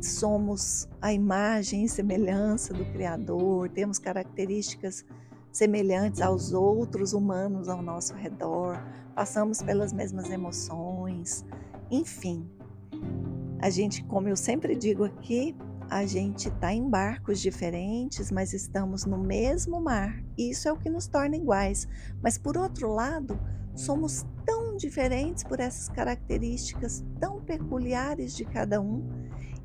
somos 0.00 0.88
a 1.00 1.12
imagem 1.12 1.84
e 1.84 1.88
semelhança 1.88 2.72
do 2.72 2.84
Criador, 2.92 3.68
temos 3.70 3.98
características 3.98 5.04
semelhantes 5.52 6.20
aos 6.20 6.52
outros 6.52 7.12
humanos 7.12 7.68
ao 7.68 7.82
nosso 7.82 8.14
redor, 8.14 8.80
passamos 9.14 9.60
pelas 9.62 9.92
mesmas 9.92 10.30
emoções, 10.30 11.44
enfim. 11.90 12.48
A 13.58 13.68
gente, 13.68 14.04
como 14.04 14.28
eu 14.28 14.36
sempre 14.36 14.74
digo 14.74 15.04
aqui, 15.04 15.56
a 15.90 16.06
gente 16.06 16.48
está 16.48 16.72
em 16.72 16.88
barcos 16.88 17.40
diferentes, 17.40 18.30
mas 18.30 18.52
estamos 18.52 19.04
no 19.04 19.18
mesmo 19.18 19.80
mar. 19.80 20.22
Isso 20.38 20.68
é 20.68 20.72
o 20.72 20.76
que 20.76 20.88
nos 20.88 21.08
torna 21.08 21.36
iguais. 21.36 21.88
Mas 22.22 22.38
por 22.38 22.56
outro 22.56 22.94
lado, 22.94 23.38
somos 23.74 24.24
tão 24.46 24.76
diferentes 24.76 25.42
por 25.42 25.58
essas 25.58 25.88
características 25.88 27.04
tão 27.18 27.40
peculiares 27.40 28.36
de 28.36 28.44
cada 28.44 28.80
um, 28.80 29.06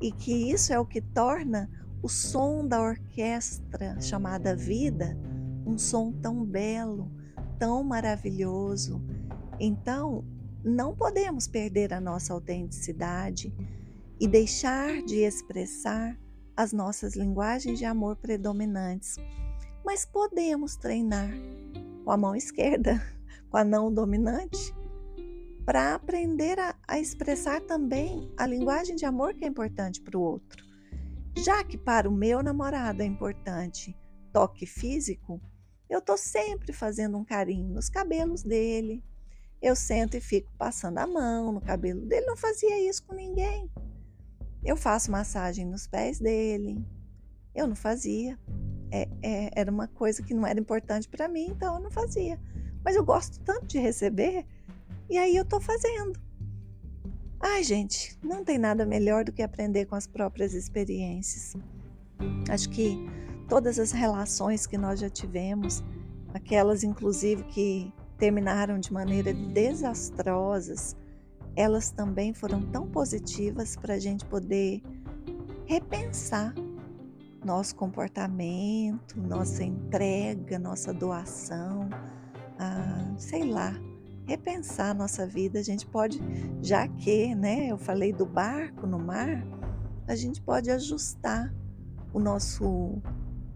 e 0.00 0.10
que 0.10 0.50
isso 0.50 0.72
é 0.72 0.78
o 0.78 0.84
que 0.84 1.00
torna 1.00 1.70
o 2.02 2.08
som 2.08 2.66
da 2.66 2.82
orquestra 2.82 3.98
chamada 4.00 4.54
vida 4.54 5.16
um 5.64 5.78
som 5.78 6.12
tão 6.12 6.44
belo, 6.44 7.10
tão 7.58 7.82
maravilhoso. 7.82 9.02
Então, 9.58 10.24
não 10.64 10.94
podemos 10.94 11.46
perder 11.46 11.92
a 11.92 12.00
nossa 12.00 12.32
autenticidade 12.32 13.52
e 14.18 14.26
deixar 14.26 15.02
de 15.02 15.16
expressar 15.16 16.18
as 16.56 16.72
nossas 16.72 17.14
linguagens 17.14 17.78
de 17.78 17.84
amor 17.84 18.16
predominantes. 18.16 19.16
Mas 19.84 20.04
podemos 20.06 20.76
treinar 20.76 21.30
com 22.04 22.10
a 22.10 22.16
mão 22.16 22.34
esquerda, 22.34 23.00
com 23.50 23.56
a 23.56 23.64
não 23.64 23.92
dominante, 23.92 24.74
para 25.64 25.94
aprender 25.94 26.58
a, 26.58 26.74
a, 26.86 26.98
expressar 26.98 27.60
também 27.60 28.32
a 28.36 28.46
linguagem 28.46 28.94
de 28.96 29.04
amor 29.04 29.34
que 29.34 29.44
é 29.44 29.48
importante 29.48 30.00
para 30.00 30.16
o 30.16 30.22
outro. 30.22 30.64
Já 31.36 31.62
que 31.62 31.76
para 31.76 32.08
o 32.08 32.12
meu 32.12 32.42
namorado 32.42 33.02
é 33.02 33.04
importante 33.04 33.94
toque 34.32 34.64
físico, 34.64 35.40
eu 35.88 35.98
estou 35.98 36.16
sempre 36.16 36.72
fazendo 36.72 37.16
um 37.16 37.24
carinho 37.24 37.74
nos 37.74 37.88
cabelos 37.88 38.42
dele. 38.42 39.04
Eu 39.60 39.74
sento 39.74 40.16
e 40.16 40.20
fico 40.20 40.52
passando 40.58 40.98
a 40.98 41.06
mão 41.06 41.52
no 41.52 41.60
cabelo 41.60 42.04
dele. 42.06 42.26
Não 42.26 42.36
fazia 42.36 42.88
isso 42.88 43.04
com 43.04 43.14
ninguém. 43.14 43.70
Eu 44.66 44.76
faço 44.76 45.12
massagem 45.12 45.64
nos 45.64 45.86
pés 45.86 46.18
dele. 46.18 46.84
Eu 47.54 47.68
não 47.68 47.76
fazia. 47.76 48.36
É, 48.90 49.08
é, 49.22 49.50
era 49.54 49.70
uma 49.70 49.86
coisa 49.86 50.24
que 50.24 50.34
não 50.34 50.44
era 50.44 50.58
importante 50.58 51.08
para 51.08 51.28
mim, 51.28 51.46
então 51.50 51.76
eu 51.76 51.80
não 51.80 51.90
fazia. 51.90 52.36
Mas 52.84 52.96
eu 52.96 53.04
gosto 53.04 53.38
tanto 53.44 53.66
de 53.66 53.78
receber, 53.78 54.44
e 55.08 55.16
aí 55.16 55.36
eu 55.36 55.44
estou 55.44 55.60
fazendo. 55.60 56.18
Ai, 57.38 57.62
gente, 57.62 58.18
não 58.20 58.44
tem 58.44 58.58
nada 58.58 58.84
melhor 58.84 59.24
do 59.24 59.32
que 59.32 59.40
aprender 59.40 59.86
com 59.86 59.94
as 59.94 60.08
próprias 60.08 60.52
experiências. 60.52 61.54
Acho 62.50 62.68
que 62.70 62.98
todas 63.48 63.78
as 63.78 63.92
relações 63.92 64.66
que 64.66 64.76
nós 64.76 64.98
já 64.98 65.08
tivemos, 65.08 65.84
aquelas 66.34 66.82
inclusive 66.82 67.44
que 67.44 67.92
terminaram 68.18 68.80
de 68.80 68.92
maneira 68.92 69.32
desastrosas, 69.32 70.96
elas 71.56 71.90
também 71.90 72.34
foram 72.34 72.60
tão 72.60 72.86
positivas 72.86 73.74
para 73.74 73.94
a 73.94 73.98
gente 73.98 74.24
poder 74.26 74.82
repensar 75.64 76.54
nosso 77.42 77.74
comportamento, 77.74 79.18
nossa 79.18 79.64
entrega, 79.64 80.58
nossa 80.58 80.92
doação, 80.92 81.88
ah, 82.58 83.14
sei 83.16 83.44
lá, 83.44 83.72
repensar 84.26 84.94
nossa 84.94 85.26
vida. 85.26 85.58
A 85.58 85.62
gente 85.62 85.86
pode, 85.86 86.20
já 86.60 86.86
que, 86.86 87.34
né, 87.34 87.68
eu 87.68 87.78
falei 87.78 88.12
do 88.12 88.26
barco 88.26 88.86
no 88.86 88.98
mar, 88.98 89.42
a 90.06 90.14
gente 90.14 90.42
pode 90.42 90.70
ajustar 90.70 91.54
o 92.12 92.18
nosso 92.18 93.00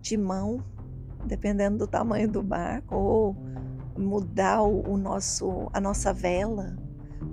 timão, 0.00 0.64
dependendo 1.26 1.78
do 1.78 1.86
tamanho 1.86 2.30
do 2.30 2.42
barco, 2.42 2.94
ou 2.94 3.36
mudar 3.98 4.62
o, 4.62 4.92
o 4.92 4.96
nosso, 4.96 5.68
a 5.72 5.80
nossa 5.80 6.12
vela, 6.12 6.76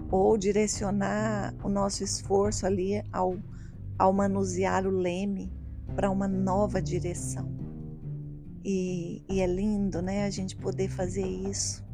ou 0.10 0.38
direcionar 0.38 1.54
o 1.64 1.70
nosso 1.70 2.04
esforço 2.04 2.66
ali 2.66 3.04
ao, 3.12 3.38
ao 3.98 4.14
manusear 4.14 4.86
o 4.86 4.92
leme 4.92 5.52
para 5.96 6.10
uma 6.10 6.28
nova 6.28 6.82
direção. 6.82 7.56
E, 8.64 9.24
e, 9.30 9.40
é 9.40 9.48
lindo, 9.48 10.02
né, 10.02 10.26
a 10.26 10.30
gente 10.30 10.56
poder 10.56 10.90
fazer 10.90 11.26
isso. 11.26 11.86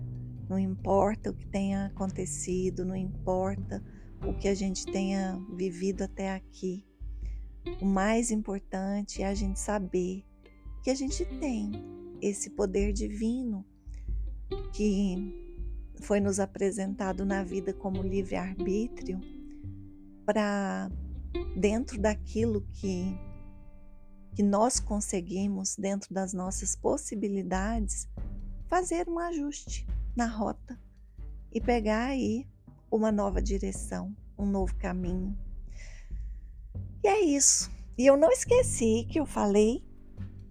Não 0.50 0.58
importa 0.58 1.30
o 1.30 1.34
que 1.34 1.46
tenha 1.48 1.86
acontecido, 1.86 2.86
não 2.86 2.96
importa 2.96 3.84
o 4.26 4.34
que 4.34 4.48
a 4.48 4.56
gente 4.56 4.86
tenha 4.86 5.40
vivido 5.56 6.04
até 6.04 6.34
aqui. 6.34 6.86
O 7.82 7.86
mais 7.86 8.32
importante 8.32 9.22
é 9.22 9.28
a 9.28 9.34
gente 9.34 9.60
saber 9.60 10.26
que 10.82 10.90
a 10.90 10.96
gente 10.96 11.26
tem 11.40 11.72
esse 12.22 12.50
poder 12.50 12.92
divino 12.92 13.66
que 14.74 15.43
foi 16.04 16.20
nos 16.20 16.40
apresentado 16.40 17.26
na 17.26 17.44
vida 17.44 17.74
como 17.74 18.04
livre-arbítrio 18.04 19.20
para 20.26 20.90
dentro 21.56 22.00
daquilo 22.00 22.62
que 22.74 23.18
que 24.36 24.42
nós 24.42 24.80
conseguimos 24.80 25.76
dentro 25.76 26.12
das 26.12 26.34
nossas 26.34 26.76
possibilidades 26.76 28.10
fazer 28.68 29.08
um 29.08 29.20
ajuste 29.20 29.86
na 30.16 30.26
rota 30.26 30.80
e 31.52 31.62
pegar 31.62 32.06
aí 32.06 32.48
uma 32.90 33.12
nova 33.12 33.40
direção, 33.40 34.16
um 34.36 34.46
novo 34.46 34.76
caminho. 34.78 35.38
E 37.04 37.08
é 37.08 37.24
isso. 37.24 37.72
E 37.96 38.08
eu 38.08 38.18
não 38.18 38.32
esqueci 38.32 39.06
que 39.08 39.20
eu 39.20 39.26
falei 39.26 39.86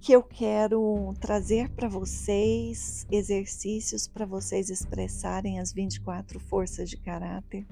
que 0.03 0.11
eu 0.11 0.21
quero 0.21 1.15
trazer 1.21 1.71
para 1.71 1.89
vocês 1.89 3.07
exercícios 3.09 4.09
para 4.09 4.27
vocês 4.27 4.69
expressarem 4.69 5.61
as 5.61 5.73
24 5.73 6.41
forças 6.41 6.91
de 6.91 6.97
caráter. 6.97 7.65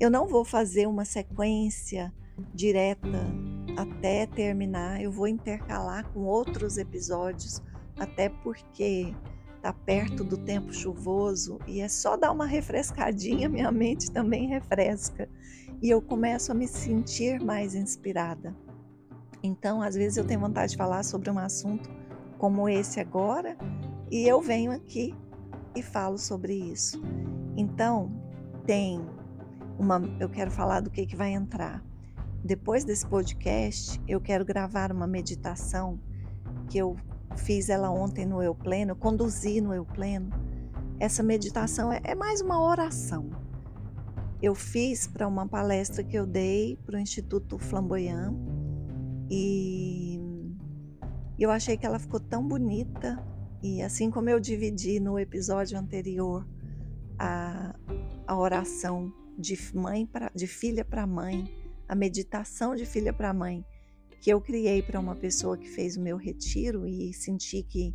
Eu 0.00 0.10
não 0.10 0.26
vou 0.26 0.44
fazer 0.44 0.88
uma 0.88 1.04
sequência 1.04 2.12
direta 2.52 3.24
até 3.76 4.26
terminar, 4.26 5.00
eu 5.00 5.12
vou 5.12 5.28
intercalar 5.28 6.10
com 6.12 6.24
outros 6.24 6.76
episódios, 6.76 7.62
até 7.96 8.28
porque 8.28 9.14
tá 9.62 9.72
perto 9.72 10.24
do 10.24 10.38
tempo 10.38 10.74
chuvoso 10.74 11.60
e 11.68 11.80
é 11.80 11.88
só 11.88 12.16
dar 12.16 12.32
uma 12.32 12.46
refrescadinha, 12.46 13.48
minha 13.48 13.70
mente 13.70 14.10
também 14.10 14.48
refresca 14.48 15.28
e 15.80 15.88
eu 15.88 16.02
começo 16.02 16.50
a 16.50 16.54
me 16.54 16.66
sentir 16.66 17.40
mais 17.40 17.76
inspirada. 17.76 18.56
Então, 19.42 19.82
às 19.82 19.94
vezes 19.94 20.16
eu 20.16 20.24
tenho 20.24 20.40
vontade 20.40 20.72
de 20.72 20.76
falar 20.76 21.02
sobre 21.02 21.30
um 21.30 21.38
assunto 21.38 21.88
como 22.38 22.68
esse 22.68 23.00
agora 23.00 23.56
e 24.10 24.26
eu 24.26 24.40
venho 24.40 24.72
aqui 24.72 25.14
e 25.74 25.82
falo 25.82 26.18
sobre 26.18 26.54
isso. 26.54 27.02
Então, 27.56 28.10
tem 28.66 29.04
uma, 29.78 30.00
eu 30.18 30.28
quero 30.28 30.50
falar 30.50 30.80
do 30.80 30.90
que 30.90 31.06
que 31.06 31.16
vai 31.16 31.32
entrar. 31.32 31.84
Depois 32.44 32.84
desse 32.84 33.06
podcast, 33.06 34.00
eu 34.06 34.20
quero 34.20 34.44
gravar 34.44 34.92
uma 34.92 35.06
meditação 35.06 35.98
que 36.68 36.78
eu 36.78 36.96
fiz 37.36 37.68
ela 37.68 37.90
ontem 37.90 38.24
no 38.24 38.42
Eu 38.42 38.54
Pleno, 38.54 38.96
conduzi 38.96 39.60
no 39.60 39.74
Eu 39.74 39.84
Pleno. 39.84 40.30
Essa 40.98 41.22
meditação 41.22 41.92
é, 41.92 42.00
é 42.04 42.14
mais 42.14 42.40
uma 42.40 42.60
oração. 42.60 43.30
Eu 44.40 44.54
fiz 44.54 45.06
para 45.06 45.26
uma 45.26 45.46
palestra 45.46 46.02
que 46.02 46.16
eu 46.16 46.26
dei 46.26 46.78
para 46.84 46.96
o 46.96 46.98
Instituto 47.00 47.58
Flamboyant 47.58 48.34
e 49.30 50.20
eu 51.38 51.50
achei 51.50 51.76
que 51.76 51.86
ela 51.86 51.98
ficou 51.98 52.18
tão 52.18 52.46
bonita. 52.46 53.24
E 53.62 53.82
assim 53.82 54.10
como 54.10 54.30
eu 54.30 54.40
dividi 54.40 55.00
no 55.00 55.18
episódio 55.18 55.78
anterior 55.78 56.46
a, 57.18 57.74
a 58.26 58.38
oração 58.38 59.12
de 59.38 59.56
mãe 59.74 60.06
pra, 60.06 60.30
de 60.34 60.46
filha 60.46 60.84
para 60.84 61.06
mãe, 61.06 61.44
a 61.88 61.94
meditação 61.94 62.74
de 62.74 62.86
filha 62.86 63.12
para 63.12 63.32
mãe, 63.32 63.64
que 64.20 64.30
eu 64.30 64.40
criei 64.40 64.82
para 64.82 64.98
uma 64.98 65.14
pessoa 65.14 65.56
que 65.56 65.68
fez 65.68 65.96
o 65.96 66.00
meu 66.00 66.16
retiro 66.16 66.86
e 66.86 67.12
senti 67.12 67.62
que, 67.62 67.94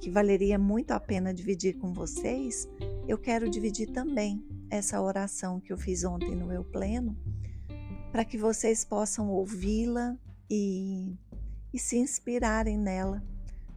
que 0.00 0.10
valeria 0.10 0.58
muito 0.58 0.92
a 0.92 1.00
pena 1.00 1.32
dividir 1.32 1.78
com 1.78 1.92
vocês, 1.92 2.68
eu 3.06 3.18
quero 3.18 3.48
dividir 3.48 3.90
também 3.90 4.44
essa 4.70 5.00
oração 5.00 5.60
que 5.60 5.72
eu 5.72 5.78
fiz 5.78 6.04
ontem 6.04 6.34
no 6.34 6.46
meu 6.46 6.64
pleno, 6.64 7.16
para 8.10 8.24
que 8.24 8.36
vocês 8.36 8.84
possam 8.84 9.30
ouvi-la 9.30 10.18
e, 10.50 11.16
e 11.72 11.78
se 11.78 11.96
inspirarem 11.96 12.78
nela, 12.78 13.22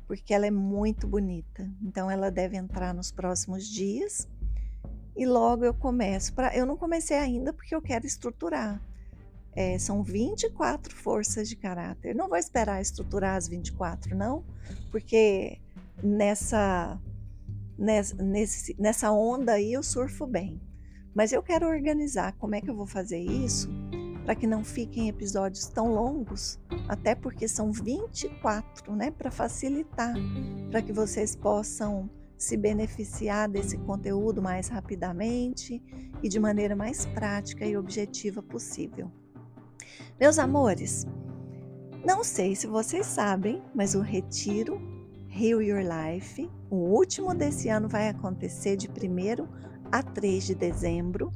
porque 0.08 0.34
ela 0.34 0.46
é 0.46 0.52
muito 0.52 1.08
bonita. 1.08 1.70
Então 1.82 2.10
ela 2.10 2.30
deve 2.30 2.58
entrar 2.58 2.94
nos 2.94 3.12
próximos 3.12 3.68
dias 3.68 4.28
e 5.16 5.26
logo 5.26 5.66
eu 5.66 5.74
começo. 5.74 6.34
Pra, 6.34 6.56
eu 6.56 6.66
não 6.66 6.78
comecei 6.78 7.18
ainda 7.18 7.54
porque 7.54 7.76
eu 7.76 7.82
quero 7.82 8.06
estruturar. 8.06 8.82
É, 9.54 9.78
são 9.78 10.02
24 10.02 10.96
forças 10.96 11.50
de 11.50 11.58
caráter. 11.58 12.16
Não 12.16 12.30
vou 12.30 12.38
esperar 12.38 12.82
estruturar 12.82 13.36
as 13.36 13.48
24, 13.48 14.16
não, 14.16 14.46
porque 14.90 15.60
nessa, 16.02 16.98
nessa, 17.78 18.16
nesse, 18.24 18.76
nessa 18.80 19.12
onda 19.12 19.54
aí 19.54 19.74
eu 19.74 19.84
surfo 19.84 20.26
bem. 20.26 20.62
Mas 21.14 21.34
eu 21.34 21.44
quero 21.44 21.68
organizar 21.68 22.32
como 22.38 22.56
é 22.56 22.62
que 22.62 22.70
eu 22.70 22.76
vou 22.76 22.88
fazer 22.88 23.20
isso 23.20 23.70
para 24.24 24.36
que 24.36 24.48
não 24.48 24.64
fiquem 24.64 25.10
episódios 25.10 25.68
tão 25.68 25.94
longos, 25.94 26.60
até 26.88 27.16
porque 27.16 27.48
são 27.48 27.72
24, 27.72 28.96
né, 28.96 29.12
para 29.12 29.32
facilitar, 29.32 30.14
para 30.70 30.82
que 30.82 30.94
vocês 30.94 31.36
possam 31.36 32.10
se 32.38 32.58
beneficiar 32.58 33.48
desse 33.48 33.78
conteúdo 33.78 34.42
mais 34.42 34.68
rapidamente 34.68 35.82
e 36.24 36.28
de 36.30 36.40
maneira 36.40 36.76
mais 36.76 37.06
prática 37.06 37.66
e 37.66 37.78
objetiva 37.78 38.42
possível. 38.42 39.12
Meus 40.20 40.40
amores, 40.40 41.06
Não 42.04 42.24
sei 42.24 42.56
se 42.56 42.66
vocês 42.66 43.06
sabem, 43.06 43.62
mas 43.76 43.94
o 43.94 44.02
retiro 44.02 44.82
Heal 45.30 45.62
Your 45.62 45.82
Life, 45.82 46.50
o 46.68 46.76
último 46.76 47.34
desse 47.36 47.70
ano, 47.70 47.88
vai 47.88 48.10
acontecer 48.10 48.76
de 48.76 48.88
1 48.88 49.48
a 49.92 50.02
3 50.02 50.44
de 50.48 50.56
dezembro. 50.56 51.32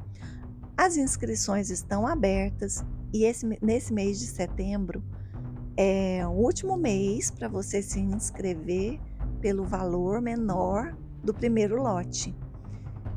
As 0.78 0.98
inscrições 0.98 1.70
estão 1.70 2.06
abertas 2.06 2.84
e 3.14 3.24
esse, 3.24 3.46
nesse 3.62 3.94
mês 3.94 4.20
de 4.20 4.28
setembro 4.28 5.02
é 5.78 6.26
o 6.28 6.32
último 6.32 6.78
mês 6.78 7.32
para 7.32 7.48
você 7.48 7.82
se 7.82 8.00
inscrever 8.00 9.00
pelo 9.40 9.64
valor 9.64 10.22
menor 10.22 10.96
do 11.24 11.34
primeiro 11.34 11.82
lote. 11.82 12.36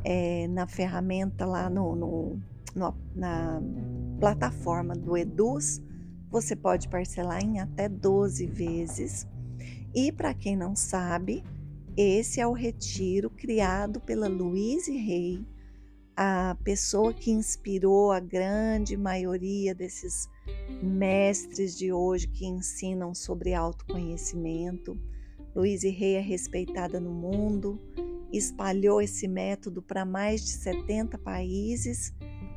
É, 0.04 0.46
na 0.48 0.66
ferramenta 0.66 1.44
lá 1.44 1.68
no, 1.68 1.96
no, 1.96 2.40
no, 2.74 2.94
na 3.14 3.60
plataforma 4.20 4.94
do 4.94 5.16
Eduz, 5.16 5.82
você 6.30 6.54
pode 6.54 6.88
parcelar 6.88 7.42
em 7.42 7.58
até 7.58 7.88
12 7.88 8.46
vezes. 8.46 9.26
E 9.94 10.12
para 10.12 10.32
quem 10.32 10.56
não 10.56 10.76
sabe, 10.76 11.42
esse 11.96 12.40
é 12.40 12.46
o 12.46 12.52
retiro 12.52 13.30
criado 13.30 14.00
pela 14.00 14.28
Louise 14.28 14.92
Rey, 14.92 15.44
a 16.20 16.56
pessoa 16.64 17.14
que 17.14 17.30
inspirou 17.30 18.10
a 18.10 18.18
grande 18.18 18.96
maioria 18.96 19.72
desses 19.72 20.28
mestres 20.82 21.78
de 21.78 21.92
hoje 21.92 22.26
que 22.26 22.44
ensinam 22.44 23.14
sobre 23.14 23.54
autoconhecimento. 23.54 25.00
Louise 25.54 25.88
Rey 25.88 26.16
é 26.16 26.20
respeitada 26.20 26.98
no 26.98 27.12
mundo, 27.12 27.80
espalhou 28.32 29.00
esse 29.00 29.28
método 29.28 29.80
para 29.80 30.04
mais 30.04 30.40
de 30.40 30.50
70 30.50 31.16
países 31.18 32.12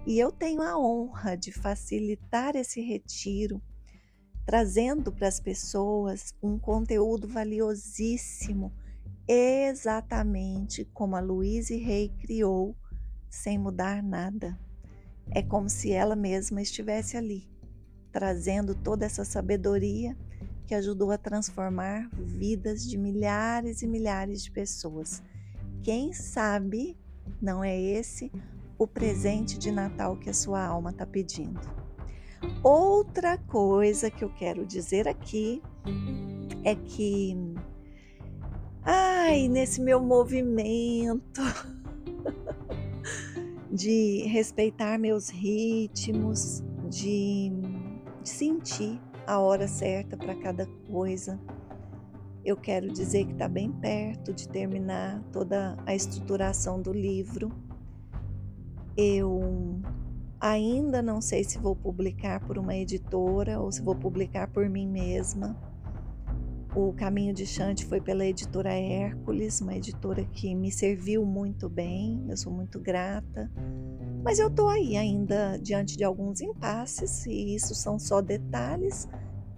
e 0.07 0.17
eu 0.17 0.31
tenho 0.31 0.63
a 0.63 0.75
honra 0.75 1.37
de 1.37 1.51
facilitar 1.51 2.55
esse 2.55 2.81
retiro, 2.81 3.61
trazendo 4.43 5.11
para 5.11 5.27
as 5.27 5.39
pessoas 5.39 6.33
um 6.41 6.57
conteúdo 6.57 7.27
valiosíssimo, 7.27 8.73
exatamente 9.27 10.83
como 10.83 11.15
a 11.15 11.19
Louise 11.19 11.77
Rey 11.77 12.09
criou, 12.19 12.75
sem 13.31 13.57
mudar 13.57 14.03
nada. 14.03 14.59
É 15.31 15.41
como 15.41 15.69
se 15.69 15.91
ela 15.91 16.15
mesma 16.15 16.61
estivesse 16.61 17.15
ali, 17.15 17.49
trazendo 18.11 18.75
toda 18.75 19.05
essa 19.05 19.23
sabedoria 19.23 20.15
que 20.67 20.75
ajudou 20.75 21.11
a 21.11 21.17
transformar 21.17 22.09
vidas 22.13 22.87
de 22.87 22.97
milhares 22.97 23.81
e 23.81 23.87
milhares 23.87 24.43
de 24.43 24.51
pessoas. 24.51 25.23
Quem 25.81 26.13
sabe 26.13 26.97
não 27.41 27.63
é 27.63 27.79
esse 27.79 28.31
o 28.77 28.85
presente 28.85 29.57
de 29.57 29.71
Natal 29.71 30.17
que 30.17 30.29
a 30.29 30.33
sua 30.33 30.63
alma 30.63 30.89
está 30.91 31.05
pedindo. 31.05 31.59
Outra 32.63 33.37
coisa 33.37 34.11
que 34.11 34.23
eu 34.23 34.29
quero 34.33 34.65
dizer 34.65 35.07
aqui 35.07 35.61
é 36.63 36.75
que, 36.75 37.35
ai, 38.83 39.47
nesse 39.47 39.81
meu 39.81 39.99
movimento 39.99 41.41
de 43.71 44.23
respeitar 44.27 44.97
meus 44.99 45.29
ritmos, 45.29 46.63
de, 46.89 47.51
sentir 48.23 48.99
a 49.25 49.39
hora 49.39 49.67
certa 49.67 50.15
para 50.15 50.35
cada 50.35 50.67
coisa, 50.87 51.39
eu 52.43 52.55
quero 52.57 52.91
dizer 52.91 53.25
que 53.25 53.33
está 53.33 53.47
bem 53.47 53.71
perto 53.71 54.33
de 54.33 54.47
terminar 54.47 55.23
toda 55.31 55.77
a 55.85 55.95
estruturação 55.95 56.81
do 56.81 56.91
livro 56.91 57.51
eu 58.97 59.81
ainda 60.39 61.01
não 61.01 61.21
sei 61.21 61.43
se 61.43 61.57
vou 61.57 61.75
publicar 61.75 62.39
por 62.45 62.57
uma 62.57 62.75
editora 62.75 63.59
ou 63.59 63.71
se 63.71 63.81
vou 63.81 63.95
publicar 63.95 64.47
por 64.47 64.69
mim 64.69 64.87
mesma. 64.87 65.55
O 66.75 66.93
Caminho 66.93 67.33
de 67.33 67.45
Chante 67.45 67.85
foi 67.85 67.99
pela 67.99 68.25
editora 68.25 68.73
Hércules, 68.73 69.59
uma 69.59 69.75
editora 69.75 70.23
que 70.23 70.55
me 70.55 70.71
serviu 70.71 71.25
muito 71.25 71.67
bem, 71.67 72.25
eu 72.29 72.37
sou 72.37 72.51
muito 72.51 72.79
grata. 72.79 73.51
Mas 74.23 74.39
eu 74.39 74.47
estou 74.47 74.69
aí 74.69 74.95
ainda 74.95 75.57
diante 75.57 75.97
de 75.97 76.03
alguns 76.03 76.39
impasses, 76.39 77.25
e 77.25 77.55
isso 77.55 77.75
são 77.75 77.99
só 77.99 78.21
detalhes 78.21 79.07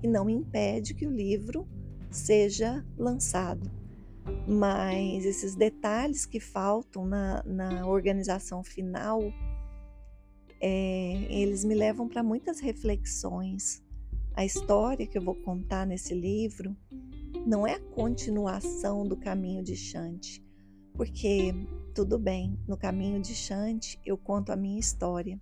que 0.01 0.07
não 0.07 0.29
impede 0.29 0.93
que 0.93 1.05
o 1.05 1.11
livro 1.11 1.67
seja 2.09 2.83
lançado 2.97 3.69
mas 4.47 5.25
esses 5.25 5.55
detalhes 5.55 6.25
que 6.25 6.39
faltam 6.39 7.05
na, 7.05 7.43
na 7.43 7.87
organização 7.87 8.63
final, 8.63 9.21
é, 10.61 11.27
eles 11.29 11.63
me 11.63 11.75
levam 11.75 12.07
para 12.07 12.23
muitas 12.23 12.59
reflexões. 12.59 13.83
A 14.35 14.43
história 14.43 15.05
que 15.05 15.15
eu 15.15 15.21
vou 15.21 15.35
contar 15.35 15.85
nesse 15.85 16.15
livro 16.15 16.75
não 17.45 17.67
é 17.67 17.75
a 17.75 17.79
continuação 17.79 19.07
do 19.07 19.15
caminho 19.15 19.63
de 19.63 19.75
Chante, 19.75 20.43
porque 20.95 21.53
tudo 21.93 22.17
bem, 22.17 22.57
no 22.67 22.75
caminho 22.75 23.21
de 23.21 23.35
Chante 23.35 23.99
eu 24.03 24.17
conto 24.17 24.51
a 24.51 24.55
minha 24.55 24.79
história 24.79 25.39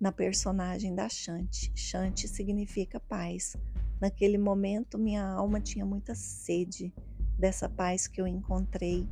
na 0.00 0.10
personagem 0.10 0.94
da 0.94 1.10
Chante. 1.10 1.70
Chante 1.74 2.26
significa 2.26 2.98
paz. 2.98 3.54
Naquele 4.00 4.38
momento 4.38 4.98
minha 4.98 5.22
alma 5.22 5.60
tinha 5.60 5.84
muita 5.84 6.14
sede 6.14 6.94
dessa 7.38 7.68
paz 7.68 8.06
que 8.06 8.18
eu 8.18 8.26
encontrei 8.26 9.06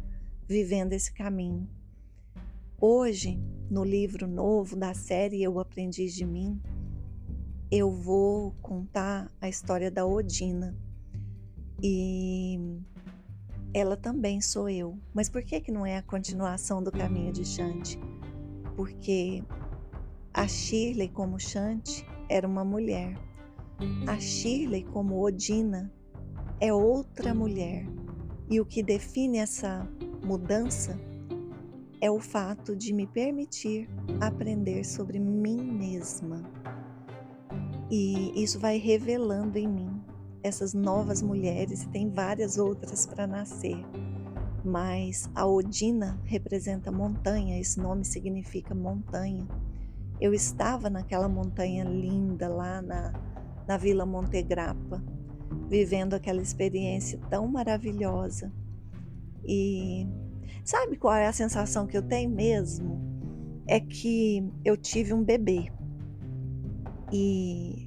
vivendo 0.49 0.95
esse 0.95 1.12
caminho. 1.12 1.69
Hoje, 2.81 3.38
no 3.71 3.85
livro 3.85 4.27
novo 4.27 4.75
da 4.77 4.95
série 4.95 5.43
Eu 5.43 5.59
Aprendi 5.59 6.07
de 6.07 6.25
Mim, 6.25 6.59
eu 7.77 7.91
vou 7.91 8.53
contar 8.63 9.29
a 9.41 9.49
história 9.49 9.91
da 9.91 10.07
Odina. 10.07 10.77
E 11.83 12.57
ela 13.75 13.97
também 13.97 14.41
sou 14.41 14.69
eu. 14.69 14.97
Mas 15.13 15.29
por 15.29 15.43
que, 15.43 15.61
que 15.61 15.73
não 15.73 15.85
é 15.85 15.97
a 15.97 16.03
continuação 16.03 16.81
do 16.81 16.93
caminho 16.93 17.33
de 17.33 17.45
Chante? 17.45 17.99
Porque 18.77 19.43
a 20.33 20.47
Shirley, 20.47 21.09
como 21.09 21.41
Chante, 21.41 22.07
era 22.29 22.47
uma 22.47 22.65
mulher. 22.65 23.19
A 24.07 24.21
Shirley, 24.21 24.85
como 24.85 25.21
Odina, 25.21 25.93
é 26.61 26.73
outra 26.73 27.35
mulher. 27.35 27.89
E 28.49 28.61
o 28.61 28.65
que 28.65 28.85
define 28.85 29.39
essa 29.39 29.85
mudança 30.25 30.97
é 32.01 32.09
o 32.09 32.21
fato 32.21 32.77
de 32.77 32.93
me 32.93 33.09
permitir 33.09 33.89
aprender 34.21 34.85
sobre 34.85 35.19
mim 35.19 35.61
mesma. 35.61 36.54
E 37.97 38.43
isso 38.43 38.59
vai 38.59 38.77
revelando 38.77 39.57
em 39.57 39.69
mim 39.69 40.03
essas 40.43 40.75
novas 40.75 41.23
mulheres, 41.23 41.85
e 41.85 41.89
tem 41.91 42.11
várias 42.11 42.59
outras 42.59 43.07
para 43.07 43.25
nascer. 43.25 43.77
Mas 44.65 45.31
a 45.33 45.47
Odina 45.47 46.21
representa 46.25 46.91
montanha, 46.91 47.61
esse 47.61 47.79
nome 47.79 48.05
significa 48.05 48.75
montanha. 48.75 49.47
Eu 50.21 50.35
estava 50.35 50.91
naquela 50.91 51.29
montanha 51.29 51.85
linda 51.85 52.49
lá 52.49 52.83
na, 52.83 53.13
na 53.65 53.77
Vila 53.77 54.05
Montegrappa 54.05 55.01
vivendo 55.69 56.15
aquela 56.15 56.43
experiência 56.43 57.17
tão 57.31 57.47
maravilhosa. 57.47 58.53
E 59.47 60.05
sabe 60.65 60.97
qual 60.97 61.15
é 61.15 61.29
a 61.29 61.33
sensação 61.33 61.87
que 61.87 61.97
eu 61.97 62.03
tenho 62.03 62.29
mesmo? 62.29 63.01
É 63.69 63.79
que 63.79 64.51
eu 64.65 64.77
tive 64.77 65.15
um 65.15 65.23
bebê. 65.23 65.71
E 67.13 67.84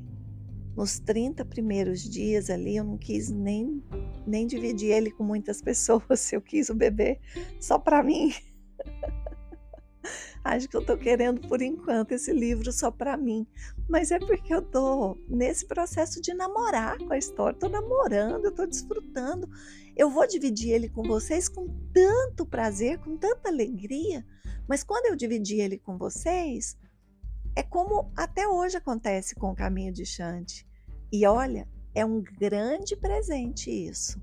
nos 0.77 0.99
30 0.99 1.43
primeiros 1.43 2.03
dias 2.03 2.51
ali 2.51 2.77
eu 2.77 2.83
não 2.83 2.99
quis 2.99 3.31
nem 3.31 3.83
nem 4.27 4.45
dividir 4.45 4.91
ele 4.91 5.09
com 5.09 5.23
muitas 5.23 5.59
pessoas, 5.63 6.31
eu 6.31 6.39
quis 6.39 6.69
o 6.69 6.75
bebê 6.75 7.19
só 7.59 7.79
para 7.79 8.03
mim. 8.03 8.31
Acho 10.43 10.69
que 10.69 10.77
eu 10.77 10.81
estou 10.81 10.97
querendo, 10.97 11.45
por 11.45 11.61
enquanto, 11.61 12.13
esse 12.13 12.31
livro 12.31 12.71
só 12.71 12.89
para 12.89 13.17
mim. 13.17 13.45
Mas 13.89 14.11
é 14.11 14.19
porque 14.19 14.53
eu 14.53 14.59
estou 14.59 15.17
nesse 15.27 15.65
processo 15.65 16.21
de 16.21 16.33
namorar 16.33 16.97
com 16.99 17.11
a 17.11 17.17
história. 17.17 17.53
Estou 17.53 17.69
namorando, 17.69 18.45
eu 18.45 18.51
estou 18.51 18.65
desfrutando. 18.65 19.49
Eu 19.93 20.09
vou 20.09 20.25
dividir 20.25 20.71
ele 20.71 20.87
com 20.87 21.03
vocês 21.03 21.49
com 21.49 21.67
tanto 21.91 22.45
prazer, 22.45 22.97
com 22.99 23.17
tanta 23.17 23.49
alegria. 23.49 24.25
Mas 24.69 24.83
quando 24.83 25.07
eu 25.07 25.17
dividir 25.17 25.59
ele 25.59 25.77
com 25.77 25.97
vocês, 25.97 26.77
é 27.57 27.63
como 27.63 28.11
até 28.15 28.47
hoje 28.47 28.77
acontece 28.77 29.33
com 29.33 29.49
o 29.49 29.55
Caminho 29.55 29.91
de 29.91 30.05
Chante. 30.05 30.63
E 31.11 31.25
olha, 31.25 31.67
é 31.95 32.05
um 32.05 32.21
grande 32.21 32.95
presente 32.95 33.71
isso. 33.71 34.21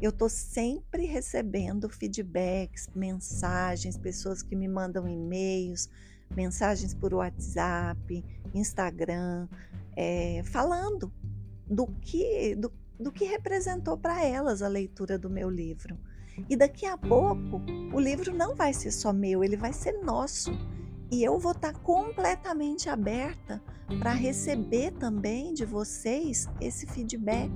Eu 0.00 0.08
estou 0.08 0.26
sempre 0.30 1.04
recebendo 1.04 1.86
feedbacks, 1.90 2.88
mensagens, 2.94 3.98
pessoas 3.98 4.42
que 4.42 4.56
me 4.56 4.66
mandam 4.66 5.06
e-mails, 5.06 5.90
mensagens 6.34 6.94
por 6.94 7.12
WhatsApp, 7.12 8.24
Instagram, 8.54 9.48
é, 9.94 10.42
falando 10.42 11.12
do 11.66 11.86
que, 11.86 12.56
do, 12.56 12.72
do 12.98 13.12
que 13.12 13.26
representou 13.26 13.98
para 13.98 14.24
elas 14.24 14.62
a 14.62 14.68
leitura 14.68 15.18
do 15.18 15.28
meu 15.28 15.50
livro. 15.50 15.98
E 16.48 16.56
daqui 16.56 16.86
a 16.86 16.96
pouco 16.96 17.60
o 17.92 18.00
livro 18.00 18.34
não 18.34 18.54
vai 18.54 18.72
ser 18.72 18.92
só 18.92 19.12
meu, 19.12 19.44
ele 19.44 19.58
vai 19.58 19.74
ser 19.74 19.92
nosso. 20.02 20.50
E 21.12 21.22
eu 21.22 21.38
vou 21.38 21.52
estar 21.52 21.74
tá 21.74 21.78
completamente 21.80 22.88
aberta 22.88 23.62
para 23.98 24.12
receber 24.12 24.92
também 24.92 25.52
de 25.52 25.66
vocês 25.66 26.48
esse 26.58 26.86
feedback, 26.86 27.52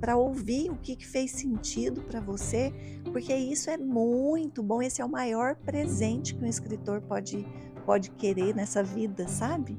para 0.00 0.16
ouvir 0.16 0.70
o 0.70 0.76
que, 0.76 0.94
que 0.94 1.04
fez 1.04 1.32
sentido 1.32 2.02
para 2.02 2.20
você, 2.20 2.72
porque 3.12 3.34
isso 3.34 3.68
é 3.68 3.76
muito 3.76 4.62
bom. 4.62 4.80
Esse 4.80 5.02
é 5.02 5.04
o 5.04 5.08
maior 5.08 5.56
presente 5.56 6.36
que 6.36 6.44
um 6.44 6.46
escritor 6.46 7.00
pode, 7.00 7.44
pode 7.84 8.12
querer 8.12 8.54
nessa 8.54 8.80
vida, 8.80 9.26
sabe? 9.26 9.76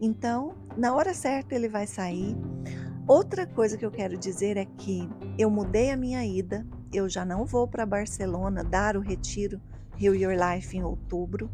Então, 0.00 0.54
na 0.76 0.94
hora 0.94 1.12
certa 1.12 1.56
ele 1.56 1.68
vai 1.68 1.88
sair. 1.88 2.36
Outra 3.08 3.44
coisa 3.44 3.76
que 3.76 3.84
eu 3.84 3.90
quero 3.90 4.16
dizer 4.16 4.56
é 4.56 4.64
que 4.64 5.10
eu 5.36 5.50
mudei 5.50 5.90
a 5.90 5.96
minha 5.96 6.24
ida, 6.24 6.64
eu 6.92 7.08
já 7.08 7.24
não 7.24 7.44
vou 7.44 7.66
para 7.66 7.84
Barcelona 7.84 8.62
dar 8.62 8.96
o 8.96 9.00
retiro 9.00 9.60
Rio 9.96 10.14
Your 10.14 10.32
Life 10.32 10.76
em 10.76 10.84
outubro. 10.84 11.50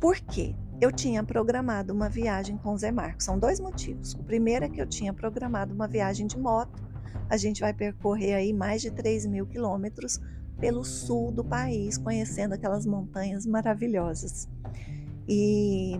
Por 0.00 0.18
quê? 0.18 0.54
Eu 0.80 0.90
tinha 0.90 1.22
programado 1.22 1.92
uma 1.92 2.08
viagem 2.08 2.56
com 2.56 2.72
o 2.72 2.78
Zé 2.78 2.90
Marcos. 2.90 3.26
São 3.26 3.38
dois 3.38 3.60
motivos. 3.60 4.14
O 4.14 4.24
primeiro 4.24 4.64
é 4.64 4.68
que 4.70 4.80
eu 4.80 4.86
tinha 4.86 5.12
programado 5.12 5.74
uma 5.74 5.86
viagem 5.86 6.26
de 6.26 6.38
moto. 6.38 6.82
A 7.28 7.36
gente 7.36 7.60
vai 7.60 7.74
percorrer 7.74 8.32
aí 8.32 8.50
mais 8.50 8.80
de 8.80 8.90
3 8.90 9.26
mil 9.26 9.46
quilômetros 9.46 10.18
pelo 10.58 10.84
sul 10.84 11.30
do 11.30 11.44
país, 11.44 11.98
conhecendo 11.98 12.54
aquelas 12.54 12.86
montanhas 12.86 13.44
maravilhosas. 13.44 14.48
E 15.28 15.92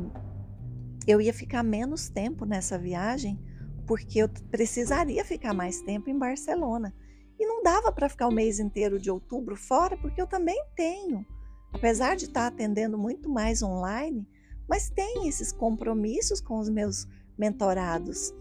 eu 1.06 1.20
ia 1.20 1.34
ficar 1.34 1.62
menos 1.62 2.08
tempo 2.08 2.46
nessa 2.46 2.78
viagem 2.78 3.38
porque 3.86 4.20
eu 4.20 4.30
precisaria 4.50 5.22
ficar 5.26 5.52
mais 5.52 5.82
tempo 5.82 6.08
em 6.08 6.18
Barcelona. 6.18 6.94
E 7.38 7.46
não 7.46 7.62
dava 7.62 7.92
para 7.92 8.08
ficar 8.08 8.28
o 8.28 8.32
mês 8.32 8.58
inteiro 8.58 8.98
de 8.98 9.10
outubro 9.10 9.56
fora, 9.56 9.96
porque 9.98 10.22
eu 10.22 10.26
também 10.26 10.62
tenho 10.74 11.26
apesar 11.72 12.16
de 12.16 12.26
estar 12.26 12.46
atendendo 12.46 12.98
muito 12.98 13.28
mais 13.28 13.62
online, 13.62 14.26
mas 14.68 14.90
tem 14.90 15.28
esses 15.28 15.52
compromissos 15.52 16.40
com 16.40 16.58
os 16.58 16.68
meus 16.68 17.06
mentorados. 17.36 18.32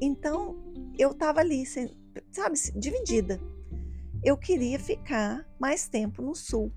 Então, 0.00 0.56
eu 0.98 1.12
estava 1.12 1.40
ali, 1.40 1.64
sabe, 2.30 2.58
dividida. 2.76 3.40
Eu 4.22 4.36
queria 4.36 4.78
ficar 4.78 5.46
mais 5.58 5.88
tempo 5.88 6.20
no 6.20 6.34
sul 6.34 6.70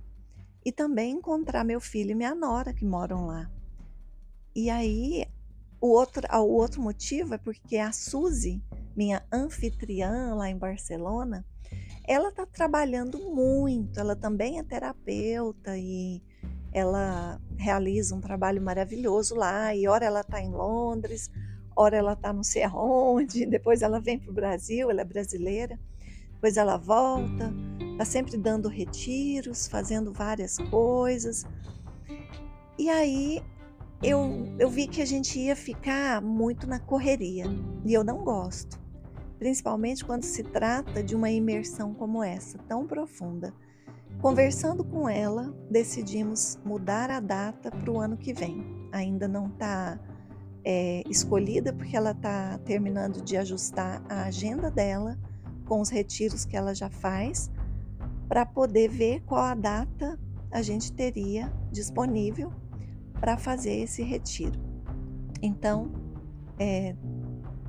e 0.65 0.71
também 0.71 1.11
encontrar 1.11 1.63
meu 1.63 1.81
filho 1.81 2.11
e 2.11 2.15
minha 2.15 2.33
nora 2.33 2.73
que 2.73 2.85
moram 2.85 3.25
lá. 3.25 3.51
E 4.55 4.69
aí, 4.69 5.25
o 5.81 5.87
outro, 5.87 6.25
o 6.31 6.53
outro 6.53 6.81
motivo 6.81 7.33
é 7.33 7.37
porque 7.37 7.77
a 7.77 7.91
Suzy, 7.91 8.63
minha 8.95 9.25
anfitriã 9.31 10.33
lá 10.35 10.49
em 10.49 10.57
Barcelona, 10.57 11.45
ela 12.05 12.29
está 12.29 12.45
trabalhando 12.45 13.17
muito, 13.31 13.99
ela 13.99 14.15
também 14.15 14.59
é 14.59 14.63
terapeuta 14.63 15.77
e 15.77 16.21
ela 16.73 17.39
realiza 17.55 18.15
um 18.15 18.19
trabalho 18.19 18.61
maravilhoso 18.61 19.35
lá. 19.35 19.73
E 19.73 19.87
ora 19.87 20.05
ela 20.05 20.21
está 20.21 20.41
em 20.41 20.49
Londres, 20.49 21.31
ora 21.75 21.95
ela 21.95 22.13
está 22.13 22.33
não 22.33 22.43
sei 22.43 22.63
aonde, 22.63 23.45
depois 23.47 23.81
ela 23.81 24.01
vem 24.01 24.19
para 24.19 24.31
o 24.31 24.33
Brasil, 24.33 24.89
ela 24.89 25.01
é 25.01 25.05
brasileira, 25.05 25.79
depois 26.33 26.57
ela 26.57 26.77
volta, 26.77 27.53
está 27.91 28.05
sempre 28.05 28.37
dando 28.37 28.67
retiros, 28.67 29.67
fazendo 29.67 30.11
várias 30.11 30.57
coisas. 30.57 31.45
E 32.77 32.89
aí 32.89 33.41
eu, 34.01 34.53
eu 34.59 34.69
vi 34.69 34.87
que 34.87 35.01
a 35.01 35.05
gente 35.05 35.39
ia 35.39 35.55
ficar 35.55 36.21
muito 36.21 36.67
na 36.67 36.79
correria 36.79 37.45
e 37.85 37.93
eu 37.93 38.03
não 38.03 38.25
gosto 38.25 38.82
principalmente 39.43 40.05
quando 40.05 40.23
se 40.23 40.41
trata 40.41 41.03
de 41.03 41.13
uma 41.13 41.29
imersão 41.29 41.93
como 41.93 42.23
essa, 42.23 42.57
tão 42.59 42.87
profunda. 42.87 43.53
Conversando 44.21 44.85
com 44.85 45.09
ela, 45.09 45.53
decidimos 45.69 46.57
mudar 46.63 47.11
a 47.11 47.19
data 47.19 47.69
para 47.69 47.91
o 47.91 47.99
ano 47.99 48.15
que 48.15 48.33
vem. 48.33 48.87
Ainda 48.89 49.27
não 49.27 49.47
está 49.47 49.99
é, 50.63 51.03
escolhida 51.09 51.73
porque 51.73 51.97
ela 51.97 52.11
está 52.11 52.57
terminando 52.59 53.21
de 53.21 53.35
ajustar 53.35 54.01
a 54.07 54.23
agenda 54.23 54.71
dela 54.71 55.19
com 55.65 55.81
os 55.81 55.89
retiros 55.89 56.45
que 56.45 56.55
ela 56.55 56.73
já 56.73 56.89
faz, 56.89 57.51
para 58.29 58.45
poder 58.45 58.87
ver 58.87 59.23
qual 59.25 59.41
a 59.41 59.55
data 59.55 60.17
a 60.51 60.61
gente 60.61 60.93
teria 60.93 61.51
disponível 61.69 62.49
para 63.19 63.37
fazer 63.37 63.73
esse 63.73 64.03
retiro. 64.03 64.57
Então, 65.41 65.91
é, 66.57 66.95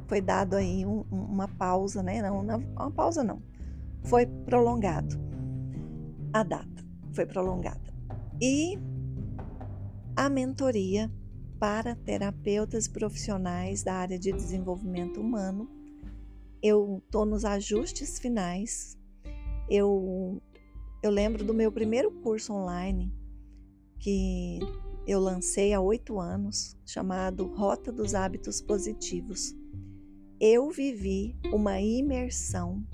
foi 0.06 0.20
dado 0.20 0.54
aí 0.54 0.84
um, 0.84 1.04
uma 1.10 1.48
pausa, 1.48 2.02
né? 2.02 2.20
Não, 2.22 2.42
não, 2.42 2.58
uma 2.58 2.90
pausa 2.90 3.22
não. 3.22 3.42
Foi 4.02 4.26
prolongado 4.26 5.18
a 6.32 6.42
data, 6.42 6.84
foi 7.12 7.24
prolongada. 7.24 7.94
E 8.40 8.78
a 10.16 10.28
mentoria 10.28 11.10
para 11.58 11.94
terapeutas 11.94 12.86
profissionais 12.86 13.82
da 13.82 13.94
área 13.94 14.18
de 14.18 14.32
desenvolvimento 14.32 15.20
humano. 15.20 15.68
Eu 16.62 17.02
estou 17.04 17.24
nos 17.24 17.44
ajustes 17.44 18.18
finais. 18.18 18.98
Eu, 19.68 20.42
eu 21.02 21.10
lembro 21.10 21.44
do 21.44 21.54
meu 21.54 21.72
primeiro 21.72 22.10
curso 22.10 22.52
online 22.52 23.12
que 23.98 24.58
eu 25.06 25.20
lancei 25.20 25.72
há 25.72 25.80
oito 25.80 26.20
anos, 26.20 26.76
chamado 26.84 27.46
Rota 27.46 27.90
dos 27.90 28.14
Hábitos 28.14 28.60
Positivos 28.60 29.54
eu 30.40 30.70
vivi 30.70 31.36
uma 31.52 31.80
imersão 31.80 32.84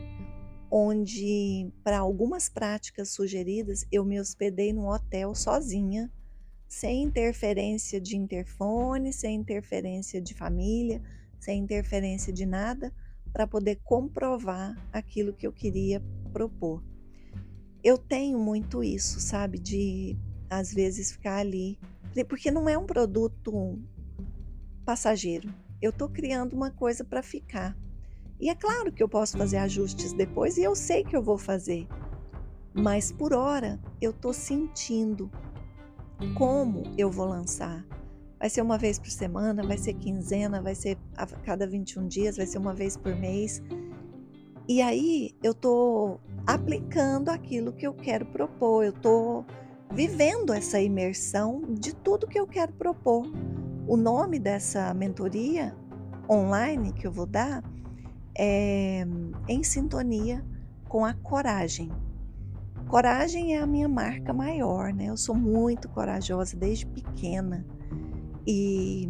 onde, 0.70 1.72
para 1.82 1.98
algumas 1.98 2.48
práticas 2.48 3.10
sugeridas, 3.10 3.84
eu 3.90 4.04
me 4.04 4.20
hospedei 4.20 4.72
num 4.72 4.88
hotel 4.88 5.34
sozinha, 5.34 6.10
sem 6.68 7.02
interferência 7.02 8.00
de 8.00 8.16
interfone, 8.16 9.12
sem 9.12 9.34
interferência 9.34 10.20
de 10.20 10.34
família, 10.34 11.02
sem 11.40 11.58
interferência 11.58 12.32
de 12.32 12.46
nada, 12.46 12.94
para 13.32 13.46
poder 13.46 13.80
comprovar 13.82 14.76
aquilo 14.92 15.32
que 15.32 15.46
eu 15.46 15.52
queria 15.52 16.00
propor. 16.32 16.84
Eu 17.82 17.98
tenho 17.98 18.38
muito 18.38 18.84
isso, 18.84 19.18
sabe, 19.18 19.58
de 19.58 20.16
às 20.48 20.72
vezes 20.72 21.12
ficar 21.12 21.38
ali, 21.38 21.78
porque 22.28 22.50
não 22.50 22.68
é 22.68 22.76
um 22.76 22.86
produto 22.86 23.78
passageiro 24.84 25.52
eu 25.80 25.90
estou 25.90 26.08
criando 26.08 26.54
uma 26.54 26.70
coisa 26.70 27.04
para 27.04 27.22
ficar. 27.22 27.76
E 28.40 28.48
é 28.48 28.54
claro 28.54 28.90
que 28.90 29.02
eu 29.02 29.08
posso 29.08 29.36
fazer 29.36 29.58
ajustes 29.58 30.12
depois 30.12 30.56
e 30.56 30.62
eu 30.62 30.74
sei 30.74 31.04
que 31.04 31.16
eu 31.16 31.22
vou 31.22 31.36
fazer. 31.36 31.86
Mas 32.72 33.12
por 33.12 33.32
hora 33.32 33.78
eu 34.00 34.10
estou 34.10 34.32
sentindo 34.32 35.30
como 36.36 36.82
eu 36.96 37.10
vou 37.10 37.26
lançar. 37.26 37.84
Vai 38.38 38.48
ser 38.48 38.62
uma 38.62 38.78
vez 38.78 38.98
por 38.98 39.10
semana, 39.10 39.62
vai 39.62 39.76
ser 39.76 39.94
quinzena, 39.94 40.62
vai 40.62 40.74
ser 40.74 40.96
a 41.14 41.26
cada 41.26 41.66
21 41.66 42.08
dias, 42.08 42.38
vai 42.38 42.46
ser 42.46 42.58
uma 42.58 42.72
vez 42.72 42.96
por 42.96 43.14
mês. 43.14 43.62
E 44.66 44.80
aí 44.80 45.34
eu 45.42 45.52
estou 45.52 46.20
aplicando 46.46 47.28
aquilo 47.28 47.72
que 47.72 47.86
eu 47.86 47.92
quero 47.92 48.24
propor, 48.26 48.84
eu 48.84 48.92
estou 48.92 49.44
vivendo 49.92 50.52
essa 50.52 50.80
imersão 50.80 51.60
de 51.68 51.94
tudo 51.94 52.26
que 52.26 52.38
eu 52.38 52.46
quero 52.46 52.72
propor. 52.72 53.26
O 53.90 53.96
nome 53.96 54.38
dessa 54.38 54.94
mentoria 54.94 55.74
online 56.30 56.92
que 56.92 57.08
eu 57.08 57.10
vou 57.10 57.26
dar 57.26 57.60
é 58.38 59.04
Em 59.48 59.64
Sintonia 59.64 60.46
com 60.88 61.04
a 61.04 61.12
Coragem. 61.12 61.90
Coragem 62.86 63.56
é 63.56 63.60
a 63.60 63.66
minha 63.66 63.88
marca 63.88 64.32
maior, 64.32 64.92
né? 64.92 65.06
Eu 65.06 65.16
sou 65.16 65.34
muito 65.34 65.88
corajosa 65.88 66.56
desde 66.56 66.86
pequena 66.86 67.66
e, 68.46 69.08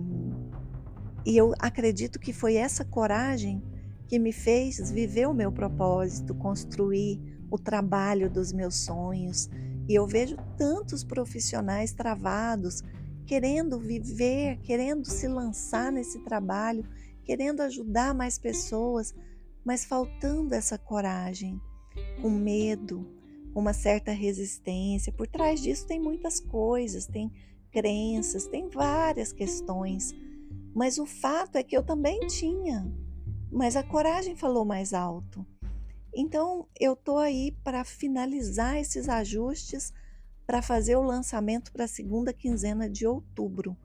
e 1.26 1.36
eu 1.36 1.52
acredito 1.58 2.18
que 2.18 2.32
foi 2.32 2.54
essa 2.54 2.82
coragem 2.82 3.62
que 4.08 4.18
me 4.18 4.32
fez 4.32 4.90
viver 4.90 5.28
o 5.28 5.34
meu 5.34 5.52
propósito, 5.52 6.34
construir 6.34 7.20
o 7.50 7.58
trabalho 7.58 8.30
dos 8.30 8.50
meus 8.50 8.76
sonhos. 8.76 9.50
E 9.86 9.94
eu 9.94 10.06
vejo 10.06 10.38
tantos 10.56 11.04
profissionais 11.04 11.92
travados 11.92 12.82
querendo 13.30 13.78
viver, 13.78 14.58
querendo 14.64 15.04
se 15.04 15.28
lançar 15.28 15.92
nesse 15.92 16.18
trabalho, 16.18 16.84
querendo 17.22 17.60
ajudar 17.60 18.12
mais 18.12 18.36
pessoas, 18.40 19.14
mas 19.64 19.84
faltando 19.84 20.52
essa 20.52 20.76
coragem, 20.76 21.60
com 22.20 22.28
medo, 22.28 23.06
com 23.54 23.60
uma 23.60 23.72
certa 23.72 24.10
resistência. 24.10 25.12
Por 25.12 25.28
trás 25.28 25.62
disso 25.62 25.86
tem 25.86 26.00
muitas 26.00 26.40
coisas, 26.40 27.06
tem 27.06 27.30
crenças, 27.70 28.48
tem 28.48 28.68
várias 28.68 29.32
questões. 29.32 30.12
Mas 30.74 30.98
o 30.98 31.06
fato 31.06 31.54
é 31.54 31.62
que 31.62 31.76
eu 31.76 31.84
também 31.84 32.26
tinha, 32.26 32.92
mas 33.48 33.76
a 33.76 33.84
coragem 33.84 34.34
falou 34.34 34.64
mais 34.64 34.92
alto. 34.92 35.46
Então 36.12 36.66
eu 36.80 36.96
tô 36.96 37.16
aí 37.16 37.56
para 37.62 37.84
finalizar 37.84 38.76
esses 38.76 39.08
ajustes 39.08 39.92
para 40.50 40.62
fazer 40.62 40.96
o 40.96 41.02
lançamento 41.02 41.70
para 41.70 41.84
a 41.84 41.88
segunda 41.88 42.32
quinzena 42.32 42.90
de 42.90 43.06
outubro. 43.06 43.76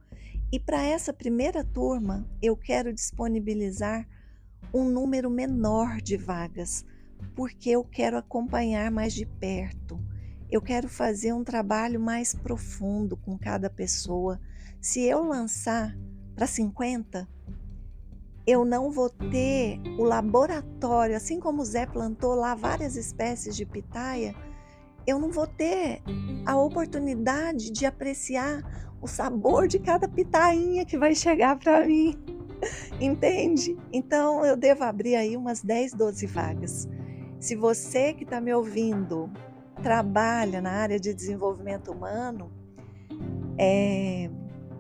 E 0.52 0.60
para 0.60 0.82
essa 0.82 1.14
primeira 1.14 1.64
turma, 1.64 2.28
eu 2.42 2.58
quero 2.58 2.92
disponibilizar 2.92 4.08
um 4.74 4.90
número 4.90 5.30
menor 5.30 6.02
de 6.02 6.18
vagas, 6.18 6.84
porque 7.36 7.70
eu 7.70 7.84
quero 7.84 8.18
acompanhar 8.18 8.90
mais 8.90 9.14
de 9.14 9.28
perto. 9.28 10.04
eu 10.50 10.60
quero 10.60 10.90
fazer 10.90 11.34
um 11.34 11.44
trabalho 11.44 12.00
mais 12.00 12.34
profundo 12.34 13.16
com 13.16 13.38
cada 13.38 13.70
pessoa. 13.70 14.42
Se 14.82 15.02
eu 15.02 15.24
lançar 15.24 15.96
para 16.34 16.48
50, 16.48 17.30
eu 18.48 18.66
não 18.66 18.90
vou 18.90 19.12
ter 19.12 19.80
o 20.00 20.04
laboratório, 20.04 21.16
assim 21.16 21.40
como 21.40 21.62
o 21.62 21.66
Zé 21.66 21.86
plantou 21.86 22.34
lá 22.34 22.56
várias 22.56 22.96
espécies 22.96 23.56
de 23.56 23.68
pitaia, 23.68 24.34
eu 25.06 25.20
não 25.20 25.32
vou 25.32 25.48
ter 25.48 26.02
a 26.46 26.58
oportunidade 26.58 27.72
de 27.72 27.86
apreciar 27.86 28.62
o 29.02 29.08
sabor 29.08 29.68
de 29.68 29.80
cada 29.80 30.08
pitainha 30.08 30.86
que 30.86 30.98
vai 30.98 31.14
chegar 31.14 31.58
para 31.58 31.86
mim. 31.86 32.16
Entende? 33.00 33.78
Então 33.92 34.46
eu 34.46 34.58
devo 34.58 34.84
abrir 34.84 35.16
aí 35.16 35.38
umas 35.38 35.62
10, 35.62 35.94
12 35.94 36.26
vagas. 36.28 36.90
Se 37.40 37.56
você 37.56 38.14
que 38.14 38.24
está 38.24 38.42
me 38.42 38.54
ouvindo 38.54 39.30
trabalha 39.84 40.62
na 40.62 40.72
área 40.72 41.00
de 41.00 41.14
desenvolvimento 41.14 41.92
humano, 41.92 42.52
é, 43.58 44.30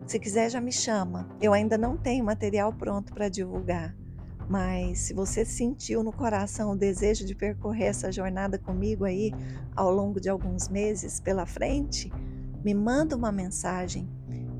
se 0.05 0.19
quiser, 0.19 0.49
já 0.49 0.61
me 0.61 0.71
chama. 0.71 1.28
Eu 1.41 1.53
ainda 1.53 1.78
não 1.78 1.97
tenho 1.97 2.23
material 2.23 2.71
pronto 2.73 3.13
para 3.13 3.28
divulgar, 3.28 3.95
mas 4.49 4.99
se 4.99 5.13
você 5.13 5.43
sentiu 5.43 6.03
no 6.03 6.11
coração 6.11 6.71
o 6.71 6.77
desejo 6.77 7.25
de 7.25 7.33
percorrer 7.33 7.85
essa 7.85 8.11
jornada 8.11 8.59
comigo 8.59 9.03
aí 9.03 9.33
ao 9.75 9.91
longo 9.91 10.19
de 10.19 10.29
alguns 10.29 10.69
meses 10.69 11.19
pela 11.19 11.45
frente, 11.45 12.11
me 12.63 12.73
manda 12.73 13.15
uma 13.15 13.31
mensagem 13.31 14.07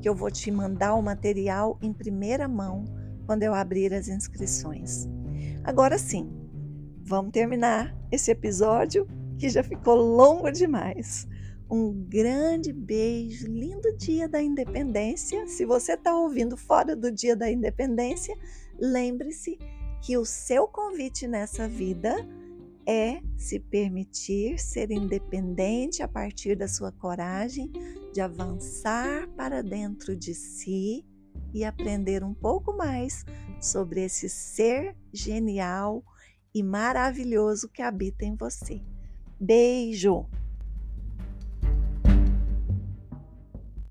que 0.00 0.08
eu 0.08 0.14
vou 0.14 0.30
te 0.30 0.50
mandar 0.50 0.94
o 0.94 1.02
material 1.02 1.78
em 1.80 1.92
primeira 1.92 2.48
mão 2.48 2.84
quando 3.26 3.42
eu 3.42 3.54
abrir 3.54 3.92
as 3.92 4.08
inscrições. 4.08 5.08
Agora 5.64 5.98
sim, 5.98 6.30
vamos 7.04 7.32
terminar 7.32 7.96
esse 8.10 8.30
episódio 8.30 9.06
que 9.38 9.48
já 9.48 9.62
ficou 9.62 9.96
longo 9.96 10.50
demais. 10.50 11.26
Um 11.68 11.92
grande 11.92 12.72
beijo, 12.72 13.48
lindo 13.48 13.96
dia 13.96 14.28
da 14.28 14.40
independência. 14.40 15.46
Se 15.48 15.64
você 15.64 15.94
está 15.94 16.14
ouvindo 16.14 16.56
fora 16.56 16.94
do 16.94 17.10
dia 17.10 17.34
da 17.34 17.50
independência, 17.50 18.36
lembre-se 18.78 19.58
que 20.06 20.16
o 20.16 20.24
seu 20.24 20.68
convite 20.68 21.26
nessa 21.26 21.68
vida 21.68 22.14
é 22.86 23.20
se 23.36 23.58
permitir 23.58 24.56
ser 24.56 24.92
independente 24.92 26.00
a 26.00 26.06
partir 26.06 26.54
da 26.54 26.68
sua 26.68 26.92
coragem 26.92 27.72
de 28.12 28.20
avançar 28.20 29.26
para 29.36 29.64
dentro 29.64 30.14
de 30.14 30.32
si 30.32 31.04
e 31.52 31.64
aprender 31.64 32.22
um 32.22 32.32
pouco 32.32 32.72
mais 32.72 33.24
sobre 33.60 34.04
esse 34.04 34.28
ser 34.28 34.96
genial 35.12 36.04
e 36.54 36.62
maravilhoso 36.62 37.68
que 37.68 37.82
habita 37.82 38.24
em 38.24 38.36
você. 38.36 38.80
Beijo! 39.40 40.24